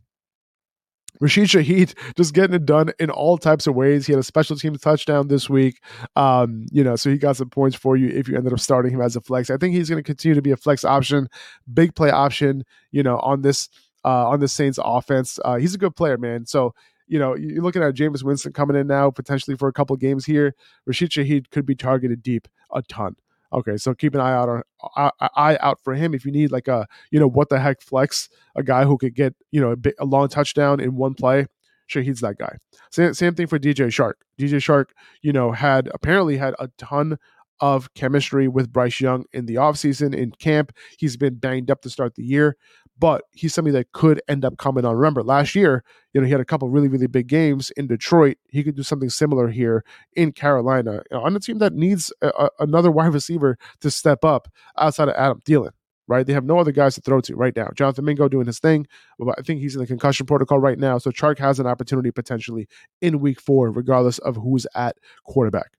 Rashid 1.21 1.49
Shaheed 1.49 1.95
just 2.17 2.35
getting 2.35 2.57
it 2.57 2.65
done 2.67 2.93
in 2.99 3.11
all 3.11 3.39
types 3.39 3.67
of 3.67 3.75
ways. 3.75 4.07
He 4.07 4.13
had 4.13 4.19
a 4.21 4.25
special 4.25 4.57
teams 4.57 4.81
touchdown 4.81 5.29
this 5.29 5.49
week. 5.49 5.81
Um, 6.17 6.67
you 6.73 6.83
know, 6.83 6.97
so 6.97 7.11
he 7.11 7.19
got 7.19 7.37
some 7.37 7.51
points 7.51 7.77
for 7.77 7.97
you 7.97 8.09
if 8.09 8.27
you 8.27 8.37
ended 8.37 8.53
up 8.53 8.61
starting 8.61 8.93
him 8.93 9.01
as 9.01 9.15
a 9.15 9.21
flex. 9.21 9.51
I 9.51 9.59
think 9.59 9.75
he's 9.75 9.89
going 9.89 10.03
to 10.03 10.07
continue 10.07 10.35
to 10.35 10.43
be 10.43 10.51
a 10.51 10.57
flex 10.57 10.85
option, 10.85 11.29
big 11.73 11.95
play 11.95 12.11
option, 12.11 12.65
you 12.91 13.03
know, 13.03 13.19
on 13.19 13.43
this 13.43 13.69
uh 14.03 14.29
on 14.29 14.41
the 14.41 14.49
Saints 14.49 14.79
offense. 14.83 15.39
Uh 15.45 15.57
he's 15.57 15.75
a 15.75 15.79
good 15.79 15.95
player, 15.95 16.17
man. 16.17 16.47
So 16.47 16.75
you 17.11 17.19
know, 17.19 17.35
you're 17.35 17.63
looking 17.63 17.83
at 17.83 17.95
Jameis 17.95 18.23
Winston 18.23 18.53
coming 18.53 18.77
in 18.77 18.87
now, 18.87 19.11
potentially 19.11 19.57
for 19.57 19.67
a 19.67 19.73
couple 19.73 19.97
games 19.97 20.25
here. 20.25 20.55
Rashid 20.87 21.11
Shaheed 21.11 21.51
could 21.51 21.67
be 21.67 21.75
targeted 21.75 22.23
deep 22.23 22.47
a 22.73 22.83
ton. 22.83 23.17
Okay, 23.53 23.77
so 23.77 23.93
keep 23.95 24.15
an 24.15 24.21
eye 24.21 24.33
out 24.33 24.49
on 24.49 24.63
uh, 24.97 25.11
eye 25.35 25.59
out 25.61 25.81
for 25.83 25.95
him 25.95 26.15
if 26.15 26.25
you 26.25 26.31
need 26.31 26.53
like 26.53 26.69
a 26.69 26.87
you 27.11 27.19
know 27.19 27.29
what 27.29 27.49
the 27.49 27.59
heck 27.59 27.83
flex, 27.83 28.29
a 28.55 28.63
guy 28.63 28.85
who 28.85 28.97
could 28.97 29.17
get 29.17 29.35
you 29.51 29.61
know 29.61 29.73
a, 29.73 29.77
bit, 29.77 29.97
a 29.99 30.05
long 30.05 30.29
touchdown 30.29 30.79
in 30.79 30.95
one 30.95 31.15
play. 31.15 31.47
Shaheed's 31.91 32.21
that 32.21 32.39
guy. 32.39 32.57
Same, 32.93 33.13
same 33.13 33.35
thing 33.35 33.49
for 33.49 33.59
DJ 33.59 33.89
Chark. 33.89 34.13
DJ 34.39 34.59
Chark, 34.59 34.91
you 35.23 35.33
know, 35.33 35.51
had 35.51 35.91
apparently 35.93 36.37
had 36.37 36.55
a 36.61 36.69
ton 36.79 37.19
of 37.61 37.93
chemistry 37.95 38.47
with 38.47 38.73
Bryce 38.73 39.01
Young 39.01 39.25
in 39.33 39.47
the 39.47 39.57
offseason 39.57 40.15
in 40.15 40.31
camp. 40.31 40.73
He's 40.97 41.17
been 41.17 41.35
banged 41.35 41.73
up 41.73 41.83
to 41.83 41.91
start 41.91 42.15
the 42.15 42.23
year, 42.23 42.57
but 43.01 43.25
he's 43.33 43.55
somebody 43.55 43.73
that 43.73 43.93
could 43.93 44.21
end 44.29 44.45
up 44.45 44.59
coming 44.59 44.85
on. 44.85 44.95
Remember, 44.95 45.23
last 45.23 45.55
year, 45.55 45.83
you 46.13 46.21
know, 46.21 46.27
he 46.27 46.31
had 46.31 46.41
a 46.41 46.45
couple 46.45 46.69
really, 46.69 46.87
really 46.87 47.07
big 47.07 47.27
games 47.27 47.71
in 47.73 47.87
Detroit. 47.87 48.37
He 48.51 48.63
could 48.63 48.77
do 48.77 48.83
something 48.83 49.09
similar 49.09 49.49
here 49.49 49.85
in 50.15 50.33
Carolina 50.33 51.03
on 51.11 51.35
a 51.35 51.41
team 51.41 51.59
that 51.59 51.73
needs 51.73 52.13
a, 52.21 52.29
a, 52.29 52.51
another 52.61 52.91
wide 52.91 53.15
receiver 53.15 53.57
to 53.81 53.91
step 53.91 54.23
up 54.25 54.49
outside 54.79 55.09
of 55.09 55.15
Adam 55.17 55.41
Thielen. 55.41 55.71
Right, 56.09 56.27
they 56.27 56.33
have 56.33 56.45
no 56.45 56.59
other 56.59 56.73
guys 56.73 56.97
to 56.97 57.01
throw 57.01 57.21
to 57.21 57.37
right 57.37 57.55
now. 57.55 57.69
Jonathan 57.77 58.05
Mingo 58.05 58.29
doing 58.29 58.49
his 58.49 58.59
thing, 58.59 58.89
but 59.17 59.39
I 59.39 59.43
think 59.43 59.61
he's 59.61 59.77
in 59.77 59.81
the 59.81 59.87
concussion 59.87 60.27
protocol 60.27 60.59
right 60.59 60.77
now. 60.77 60.99
So 60.99 61.13
Chark 61.13 61.39
has 61.39 61.61
an 61.61 61.69
opportunity 61.69 62.11
potentially 62.11 62.67
in 63.01 63.21
Week 63.21 63.41
Four, 63.41 63.71
regardless 63.71 64.19
of 64.19 64.35
who's 64.35 64.67
at 64.75 64.97
quarterback. 65.25 65.71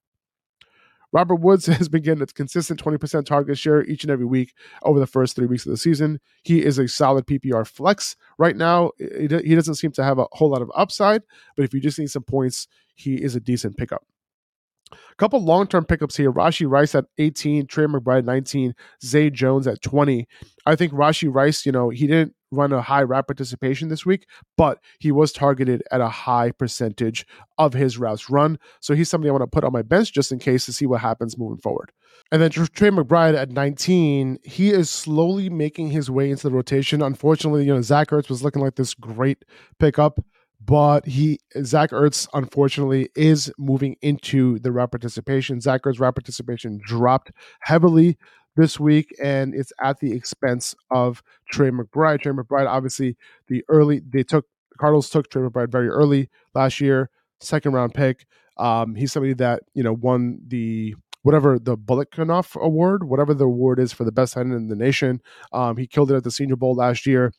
Robert 1.11 1.35
Woods 1.35 1.65
has 1.77 1.89
been 1.89 2.03
getting 2.03 2.21
a 2.21 2.27
consistent 2.27 2.83
20% 2.83 3.25
target 3.25 3.57
share 3.57 3.83
each 3.83 4.03
and 4.03 4.11
every 4.11 4.25
week 4.25 4.53
over 4.83 4.99
the 4.99 5.07
first 5.07 5.35
three 5.35 5.47
weeks 5.47 5.65
of 5.65 5.71
the 5.71 5.77
season. 5.77 6.19
He 6.43 6.63
is 6.63 6.77
a 6.77 6.87
solid 6.87 7.25
PPR 7.25 7.67
flex. 7.67 8.15
Right 8.37 8.55
now, 8.55 8.91
he 8.97 9.27
doesn't 9.27 9.75
seem 9.75 9.91
to 9.93 10.03
have 10.03 10.19
a 10.19 10.27
whole 10.31 10.49
lot 10.49 10.61
of 10.61 10.71
upside, 10.75 11.23
but 11.55 11.63
if 11.63 11.73
you 11.73 11.79
just 11.79 11.99
need 11.99 12.09
some 12.09 12.23
points, 12.23 12.67
he 12.95 13.15
is 13.15 13.35
a 13.35 13.39
decent 13.39 13.77
pickup. 13.77 14.03
A 14.91 15.15
couple 15.15 15.43
long 15.43 15.67
term 15.67 15.85
pickups 15.85 16.17
here. 16.17 16.31
Rashee 16.31 16.69
Rice 16.69 16.95
at 16.95 17.05
18, 17.17 17.67
Trey 17.67 17.85
McBride 17.85 18.25
19, 18.25 18.75
Zay 19.03 19.29
Jones 19.29 19.67
at 19.67 19.81
20. 19.81 20.27
I 20.65 20.75
think 20.75 20.91
Rashee 20.93 21.33
Rice, 21.33 21.65
you 21.65 21.71
know, 21.71 21.89
he 21.89 22.07
didn't 22.07 22.35
run 22.51 22.73
a 22.73 22.81
high 22.81 23.03
route 23.03 23.27
participation 23.27 23.87
this 23.87 24.05
week, 24.05 24.27
but 24.57 24.79
he 24.99 25.11
was 25.11 25.31
targeted 25.31 25.83
at 25.91 26.01
a 26.01 26.09
high 26.09 26.51
percentage 26.51 27.25
of 27.57 27.73
his 27.73 27.97
routes 27.97 28.29
run. 28.29 28.59
So 28.79 28.93
he's 28.93 29.09
somebody 29.09 29.29
I 29.29 29.33
want 29.33 29.43
to 29.43 29.47
put 29.47 29.63
on 29.63 29.71
my 29.71 29.81
bench 29.81 30.13
just 30.13 30.31
in 30.31 30.39
case 30.39 30.65
to 30.65 30.73
see 30.73 30.85
what 30.85 31.01
happens 31.01 31.37
moving 31.37 31.59
forward. 31.59 31.91
And 32.31 32.41
then 32.41 32.51
Trey 32.51 32.89
McBride 32.89 33.35
at 33.35 33.51
19, 33.51 34.39
he 34.43 34.69
is 34.69 34.89
slowly 34.89 35.49
making 35.49 35.89
his 35.89 36.09
way 36.09 36.29
into 36.29 36.47
the 36.47 36.55
rotation. 36.55 37.01
Unfortunately, 37.01 37.65
you 37.65 37.73
know, 37.73 37.81
Zach 37.81 38.09
Ertz 38.09 38.29
was 38.29 38.43
looking 38.43 38.61
like 38.61 38.75
this 38.75 38.93
great 38.93 39.43
pickup 39.79 40.19
but 40.63 41.05
he 41.07 41.39
Zach 41.63 41.89
Ertz 41.89 42.27
unfortunately 42.33 43.09
is 43.15 43.51
moving 43.57 43.95
into 44.01 44.59
the 44.59 44.71
route 44.71 44.91
participation. 44.91 45.59
Zach 45.59 45.81
Ertz 45.83 45.99
route 45.99 46.15
participation 46.15 46.79
dropped 46.85 47.31
heavily 47.61 48.17
this 48.55 48.79
week, 48.79 49.15
and 49.21 49.53
it's 49.55 49.73
at 49.81 49.99
the 49.99 50.11
expense 50.13 50.75
of 50.89 51.23
Trey 51.49 51.71
McBride. 51.71 52.21
Trey 52.21 52.31
McBride, 52.31 52.67
obviously, 52.67 53.17
the 53.47 53.63
early 53.69 53.99
they 53.99 54.23
took 54.23 54.45
Cardinals 54.77 55.09
took 55.09 55.29
Trey 55.29 55.41
McBride 55.41 55.71
very 55.71 55.89
early 55.89 56.29
last 56.53 56.81
year, 56.81 57.09
second 57.39 57.73
round 57.73 57.93
pick. 57.93 58.25
Um, 58.57 58.95
he's 58.95 59.11
somebody 59.11 59.33
that 59.35 59.63
you 59.73 59.83
know 59.83 59.93
won 59.93 60.39
the 60.47 60.95
whatever 61.23 61.59
the 61.59 61.77
Biletnikoff 61.77 62.59
Award, 62.59 63.03
whatever 63.03 63.33
the 63.33 63.45
award 63.45 63.79
is 63.79 63.93
for 63.93 64.03
the 64.03 64.11
best 64.11 64.35
end 64.35 64.53
in 64.53 64.67
the 64.67 64.75
nation. 64.75 65.21
Um, 65.53 65.77
he 65.77 65.85
killed 65.85 66.11
it 66.11 66.15
at 66.15 66.23
the 66.23 66.31
Senior 66.31 66.55
Bowl 66.55 66.73
last 66.73 67.05
year 67.05 67.31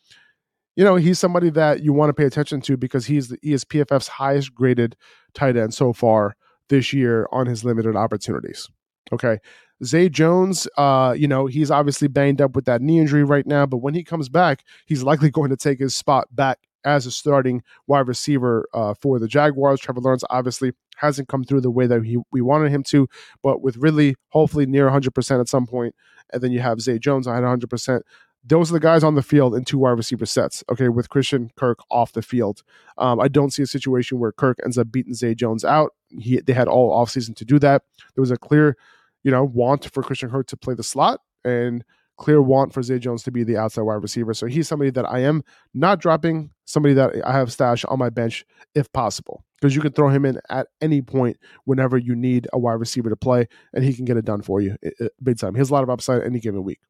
you 0.77 0.85
know, 0.85 0.97
he's 0.97 1.19
somebody 1.19 1.51
that 1.51 1.83
you 1.83 1.93
want 1.93 2.09
to 2.09 2.15
pay 2.15 2.25
attention 2.25 2.61
to 2.63 2.77
because 2.77 3.07
he's 3.07 3.29
the, 3.29 3.39
he 3.43 3.53
is 3.53 3.65
PFF's 3.65 4.09
highest 4.09 4.55
graded 4.55 4.97
tight 5.35 5.57
end 5.57 5.75
so 5.75 5.93
far 5.93 6.35
this 6.69 6.93
year 6.93 7.29
on 7.31 7.47
his 7.47 7.65
limited 7.65 7.97
opportunities. 7.97 8.69
Okay. 9.13 9.39
Zay 9.85 10.09
Jones, 10.09 10.69
uh, 10.77 11.15
you 11.17 11.27
know, 11.27 11.47
he's 11.47 11.71
obviously 11.71 12.09
banged 12.09 12.41
up 12.41 12.55
with 12.55 12.65
that 12.67 12.83
knee 12.83 12.99
injury 12.99 13.25
right 13.25 13.47
now, 13.47 13.67
but 13.67 13.79
when 13.79 13.95
he 13.95 14.05
comes 14.05 14.29
back, 14.29 14.65
he's 14.87 15.03
likely 15.03 15.31
going 15.31 15.51
to 15.51 15.57
take 15.57 15.81
his 15.81 15.95
spot 15.95 16.29
back 16.35 16.59
as 16.85 17.07
a 17.07 17.11
starting 17.11 17.63
wide 17.87 18.09
receiver 18.09 18.67
uh, 18.75 18.95
for 19.01 19.19
the 19.19 19.29
Jaguars. 19.29 19.81
Trevor 19.81 20.01
Lawrence 20.01 20.25
obviously 20.31 20.73
hasn't 20.97 21.29
come 21.29 21.45
through 21.45 21.61
the 21.61 21.71
way 21.71 21.87
that 21.87 22.05
he, 22.05 22.19
we 22.33 22.41
wanted 22.41 22.71
him 22.71 22.83
to, 22.85 23.09
but 23.43 23.63
with 23.63 23.77
Ridley 23.77 24.15
hopefully 24.29 24.67
near 24.67 24.89
100% 24.89 25.41
at 25.41 25.49
some 25.49 25.67
point, 25.67 25.95
and 26.33 26.43
then 26.43 26.53
you 26.53 26.61
have 26.61 26.81
Zay 26.81 26.99
Jones 26.99 27.27
at 27.27 27.43
100% 27.43 28.03
those 28.45 28.71
are 28.71 28.75
the 28.75 28.81
guys 28.81 29.05
on 29.05 29.15
the 29.15 29.23
field 29.23 29.55
in 29.55 29.65
two 29.65 29.79
wide 29.79 29.91
receiver 29.91 30.27
sets. 30.27 30.65
Okay, 30.71 30.89
with 30.89 31.09
Christian 31.09 31.51
Kirk 31.57 31.79
off 31.91 32.13
the 32.13 32.23
field, 32.23 32.63
um, 32.99 33.21
I 33.21 33.29
don't 33.29 33.53
see 33.53 33.63
a 33.63 33.67
situation 33.67 34.19
where 34.19 34.33
Kirk 34.33 34.59
ends 34.65 34.79
up 34.79 34.91
beating 34.91 35.15
Zay 35.15 35.35
Jones 35.35 35.65
out. 35.65 35.93
He 36.09 36.41
they 36.41 36.53
had 36.53 36.69
all 36.69 36.93
offseason 36.93 37.37
to 37.37 37.45
do 37.45 37.59
that. 37.61 37.83
There 38.15 38.23
was 38.23 38.31
a 38.31 38.37
clear, 38.37 38.77
you 39.23 39.31
know, 39.31 39.45
want 39.45 39.91
for 39.93 40.03
Christian 40.03 40.31
Kirk 40.31 40.47
to 40.49 40.57
play 40.57 40.75
the 40.75 40.83
slot 40.83 41.21
and 41.45 41.85
clear 42.19 42.43
want 42.43 42.73
for 42.73 42.83
Zay 42.83 42.99
Jones 42.99 43.23
to 43.25 43.31
be 43.31 43.43
the 43.43 43.57
outside 43.57 43.83
wide 43.83 44.03
receiver. 44.03 44.35
So 44.35 44.47
he's 44.47 44.69
somebody 44.69 44.91
that 44.91 45.09
I 45.11 45.21
am 45.21 45.43
not 45.75 46.01
dropping. 46.01 46.51
Somebody 46.65 46.95
that 46.95 47.13
I 47.27 47.33
have 47.33 47.53
stash 47.53 47.85
on 47.85 47.99
my 47.99 48.09
bench 48.09 48.47
if 48.75 48.91
possible, 48.93 49.45
because 49.61 49.75
you 49.75 49.83
can 49.83 49.93
throw 49.93 50.09
him 50.09 50.25
in 50.25 50.41
at 50.49 50.69
any 50.81 51.03
point 51.03 51.37
whenever 51.65 51.99
you 51.99 52.15
need 52.15 52.49
a 52.55 52.59
wide 52.59 52.81
receiver 52.81 53.11
to 53.11 53.17
play, 53.17 53.47
and 53.75 53.85
he 53.85 53.93
can 53.93 54.07
get 54.07 54.17
it 54.17 54.25
done 54.25 54.41
for 54.41 54.63
you 54.63 54.79
big 55.23 55.39
time. 55.39 55.55
He 55.55 55.59
has 55.59 55.69
a 55.69 55.73
lot 55.75 55.83
of 55.83 55.91
upside 55.91 56.23
any 56.23 56.41
given 56.41 56.63
week. 56.63 56.81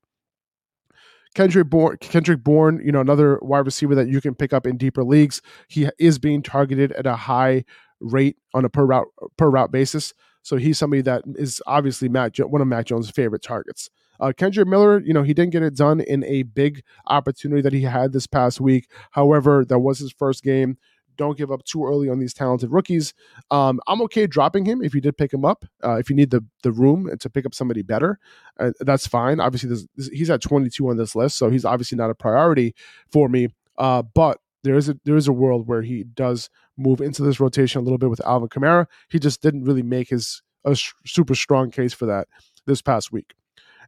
Kendrick 1.35 1.69
Bourne, 1.69 1.97
Kendrick 1.97 2.45
Bourne, 2.45 2.81
you 2.85 2.93
know, 2.93 3.01
another 3.01 3.41
wide 3.43 3.65
receiver 3.65 3.97
that 3.97 4.07
you 4.07 4.21
can 4.21 4.37
pick 4.37 4.53
up 4.53 4.67
in 4.67 4.77
deeper 4.77 5.03
leagues. 5.03 5.43
He 5.67 5.89
is 5.99 6.21
being 6.21 6.43
targeted 6.43 6.93
at 6.93 7.07
a 7.07 7.17
high 7.17 7.65
rate 8.03 8.37
on 8.55 8.65
a 8.65 8.69
per 8.69 8.85
route 8.85 9.09
per 9.37 9.49
route 9.49 9.73
basis. 9.73 10.13
So 10.43 10.57
he's 10.57 10.79
somebody 10.79 11.03
that 11.03 11.23
is 11.37 11.63
obviously 11.67 12.09
Matt 12.09 12.37
one 12.39 12.61
of 12.61 12.67
Mac 12.67 12.87
Jones' 12.87 13.11
favorite 13.11 13.43
targets. 13.43 13.91
Uh, 14.21 14.33
Kendre 14.37 14.67
Miller, 14.67 15.01
you 15.01 15.13
know, 15.13 15.23
he 15.23 15.35
didn't 15.35 15.53
get 15.53 15.63
it 15.63 15.77
done 15.77 16.01
in 16.01 16.25
a 16.25 16.43
big 16.43 16.83
opportunity 17.07 17.63
that 17.63 17.73
he 17.73 17.83
had 17.83 18.13
this 18.13 18.27
past 18.27 18.61
week. 18.61 18.89
However, 19.13 19.65
that 19.65 19.79
was 19.79 19.99
his 19.99 20.13
first 20.13 20.43
game 20.43 20.77
don't 21.17 21.37
give 21.37 21.51
up 21.51 21.65
too 21.65 21.85
early 21.85 22.09
on 22.09 22.19
these 22.19 22.35
talented 22.35 22.71
rookies. 22.71 23.15
Um, 23.51 23.81
I'm 23.87 24.03
okay 24.03 24.27
dropping 24.27 24.65
him 24.65 24.83
if 24.83 24.95
you 24.95 25.01
did 25.01 25.17
pick 25.17 25.33
him 25.33 25.45
up. 25.45 25.65
Uh, 25.85 25.97
if 25.97 26.11
you 26.11 26.17
need 26.17 26.31
the 26.31 26.45
the 26.63 26.73
room 26.73 27.11
to 27.19 27.31
pick 27.31 27.47
up 27.47 27.55
somebody 27.55 27.83
better, 27.83 28.19
uh, 28.59 28.73
that's 28.81 29.07
fine. 29.07 29.41
Obviously, 29.41 29.71
this, 29.71 29.87
he's 30.13 30.31
at 30.31 30.41
22 30.43 30.89
on 30.89 30.97
this 30.97 31.15
list, 31.15 31.37
so 31.37 31.51
he's 31.51 31.65
obviously 31.65 31.97
not 31.97 32.11
a 32.11 32.15
priority 32.15 32.75
for 33.11 33.29
me. 33.29 33.49
Uh, 33.79 34.03
but 34.03 34.39
there 34.63 34.77
is 34.77 34.89
a 34.89 34.97
there 35.05 35.17
is 35.17 35.29
a 35.29 35.33
world 35.33 35.67
where 35.67 35.83
he 35.83 36.05
does 36.05 36.51
move 36.77 37.01
into 37.01 37.23
this 37.23 37.41
rotation 37.41 37.81
a 37.81 37.85
little 37.85 37.99
bit 37.99 38.11
with 38.11 38.25
Alvin 38.25 38.49
Kamara. 38.49 38.87
He 39.11 39.19
just 39.19 39.43
didn't 39.43 39.65
really 39.65 39.83
make 39.83 40.09
his 40.09 40.43
a 40.65 40.77
super 41.05 41.35
strong 41.35 41.71
case 41.71 41.93
for 41.93 42.07
that 42.07 42.29
this 42.67 42.83
past 42.83 43.13
week. 43.13 43.35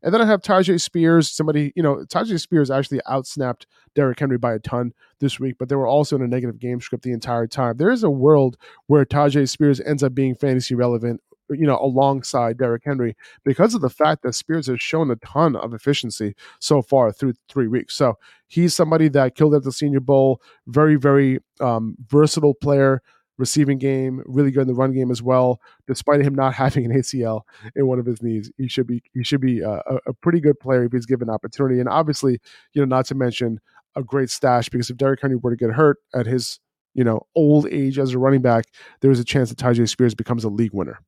And 0.03 0.13
then 0.13 0.21
I 0.21 0.27
have 0.27 0.43
Tyjae 0.43 0.81
Spears, 0.81 1.31
somebody, 1.31 1.73
you 1.75 1.83
know, 1.83 2.05
Tyjae 2.13 2.39
Spears 2.39 2.71
actually 2.71 3.01
outsnapped 3.09 3.65
Derrick 3.95 4.19
Henry 4.19 4.37
by 4.37 4.53
a 4.53 4.59
ton 4.59 4.93
this 5.19 5.41
week, 5.41 5.57
but 5.59 5.71
they 5.71 5.77
were 5.77 5.87
also 5.87 6.15
in 6.15 6.21
a 6.21 6.29
negative 6.29 6.59
game 6.59 6.83
script 6.83 7.05
the 7.05 7.13
entire 7.13 7.47
time. 7.47 7.79
There 7.79 7.91
is 7.91 8.05
a 8.05 8.11
world 8.11 8.59
where 8.87 9.07
Tyjae 9.07 9.49
Spears 9.49 9.81
ends 9.81 10.03
up 10.03 10.15
being 10.15 10.35
fantasy 10.35 10.75
relevant 10.75 11.23
you 11.51 11.67
know, 11.67 11.79
alongside 11.81 12.59
Derrick 12.59 12.83
Henry 12.85 13.17
because 13.45 13.75
of 13.75 13.81
the 13.81 13.91
fact 13.91 14.23
that 14.23 14.35
Spears 14.35 14.67
has 14.67 14.81
shown 14.81 15.11
a 15.11 15.17
ton 15.17 15.57
of 15.57 15.75
efficiency 15.75 16.35
so 16.61 16.83
far 16.83 17.13
through 17.13 17.35
three 17.49 17.69
weeks. 17.69 17.95
So 17.95 18.19
he's 18.49 18.75
somebody 18.75 19.09
that 19.09 19.35
killed 19.35 19.55
at 19.55 19.63
the 19.63 19.73
Senior 19.73 20.01
Bowl, 20.01 20.41
very, 20.67 20.97
very 20.97 21.39
um, 21.61 21.97
versatile 22.09 22.55
player, 22.55 23.03
receiving 23.37 23.79
game, 23.79 24.23
really 24.27 24.51
good 24.51 24.63
in 24.63 24.69
the 24.69 24.75
run 24.75 24.93
game 24.93 25.11
as 25.11 25.23
well. 25.23 25.61
Despite 25.87 26.21
him 26.21 26.35
not 26.35 26.55
having 26.55 26.85
an 26.85 26.93
ACL 26.93 27.43
in 27.77 27.87
one 27.87 27.99
of 27.99 28.07
his 28.07 28.23
knees, 28.23 28.51
he 28.59 28.69
should 28.69 28.87
be 28.87 29.03
he 29.13 29.25
should 29.25 29.41
be 29.41 29.61
a, 29.61 29.81
a 30.07 30.13
pretty 30.15 30.41
good 30.41 30.59
player 30.61 30.85
if 30.85 30.93
he's 30.93 31.07
given 31.07 31.31
opportunity. 31.31 31.81
And 31.81 31.89
obviously, 31.89 32.39
you 32.73 32.83
know, 32.83 32.87
not 32.87 33.07
to 33.07 33.15
mention 33.15 33.61
a 33.97 34.03
great 34.03 34.31
stash 34.31 34.69
because 34.69 34.91
if 34.91 34.97
Derrick 34.97 35.21
Henry 35.21 35.37
were 35.37 35.51
to 35.51 35.57
get 35.57 35.71
hurt 35.71 35.99
at 36.15 36.27
his 36.27 36.59
you 36.95 37.05
know 37.05 37.27
old 37.35 37.67
age 37.71 37.99
as 37.99 38.15
a 38.15 38.19
running 38.19 38.43
back, 38.43 38.67
there 39.01 39.11
is 39.11 39.21
a 39.21 39.25
chance 39.25 39.51
that 39.51 39.59
Tyjae 39.59 39.89
Spears 39.89 40.15
becomes 40.15 40.45
a 40.45 40.49
league 40.49 40.73
winner. 40.73 41.01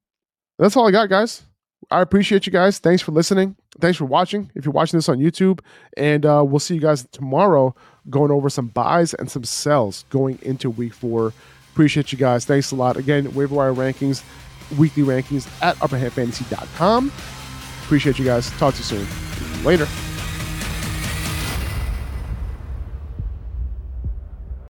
That's 0.59 0.77
all 0.77 0.89
I 0.89 0.91
got, 0.91 1.09
guys. 1.09 1.43
I 1.91 2.01
appreciate 2.01 2.47
you 2.47 2.53
guys. 2.53 2.79
Thanks 2.79 3.03
for 3.03 3.13
listening. 3.13 3.57
Thanks 3.81 3.99
for 3.99 4.07
watching. 4.07 4.51
If 4.55 4.65
you're 4.65 4.73
watching 4.73 4.99
this 4.99 5.09
on 5.09 5.19
YouTube, 5.19 5.61
and 5.97 6.25
uh, 6.27 6.43
we'll 6.47 6.59
see 6.59 6.75
you 6.75 6.81
guys 6.81 7.07
tomorrow 7.13 7.75
going 8.11 8.31
over 8.31 8.49
some 8.49 8.69
buys 8.69 9.15
and 9.15 9.31
some 9.31 9.45
sells 9.45 10.05
going 10.11 10.39
into 10.43 10.71
week 10.71 10.95
four. 10.95 11.33
Appreciate 11.73 12.11
you 12.11 12.19
guys. 12.19 12.45
Thanks 12.45 12.73
a 12.73 12.75
lot. 12.75 12.97
Again, 12.97 13.33
waiver 13.35 13.55
wire 13.55 13.75
rankings, 13.75 14.23
weekly 14.79 15.03
rankings 15.03 15.47
at 15.63 15.77
upperhandfantasy.com. 15.77 17.13
Appreciate 17.83 18.19
you 18.19 18.25
guys. 18.25 18.51
Talk 18.53 18.75
to 18.75 18.79
you 18.79 18.85
soon. 18.85 19.65
Later. 19.65 19.87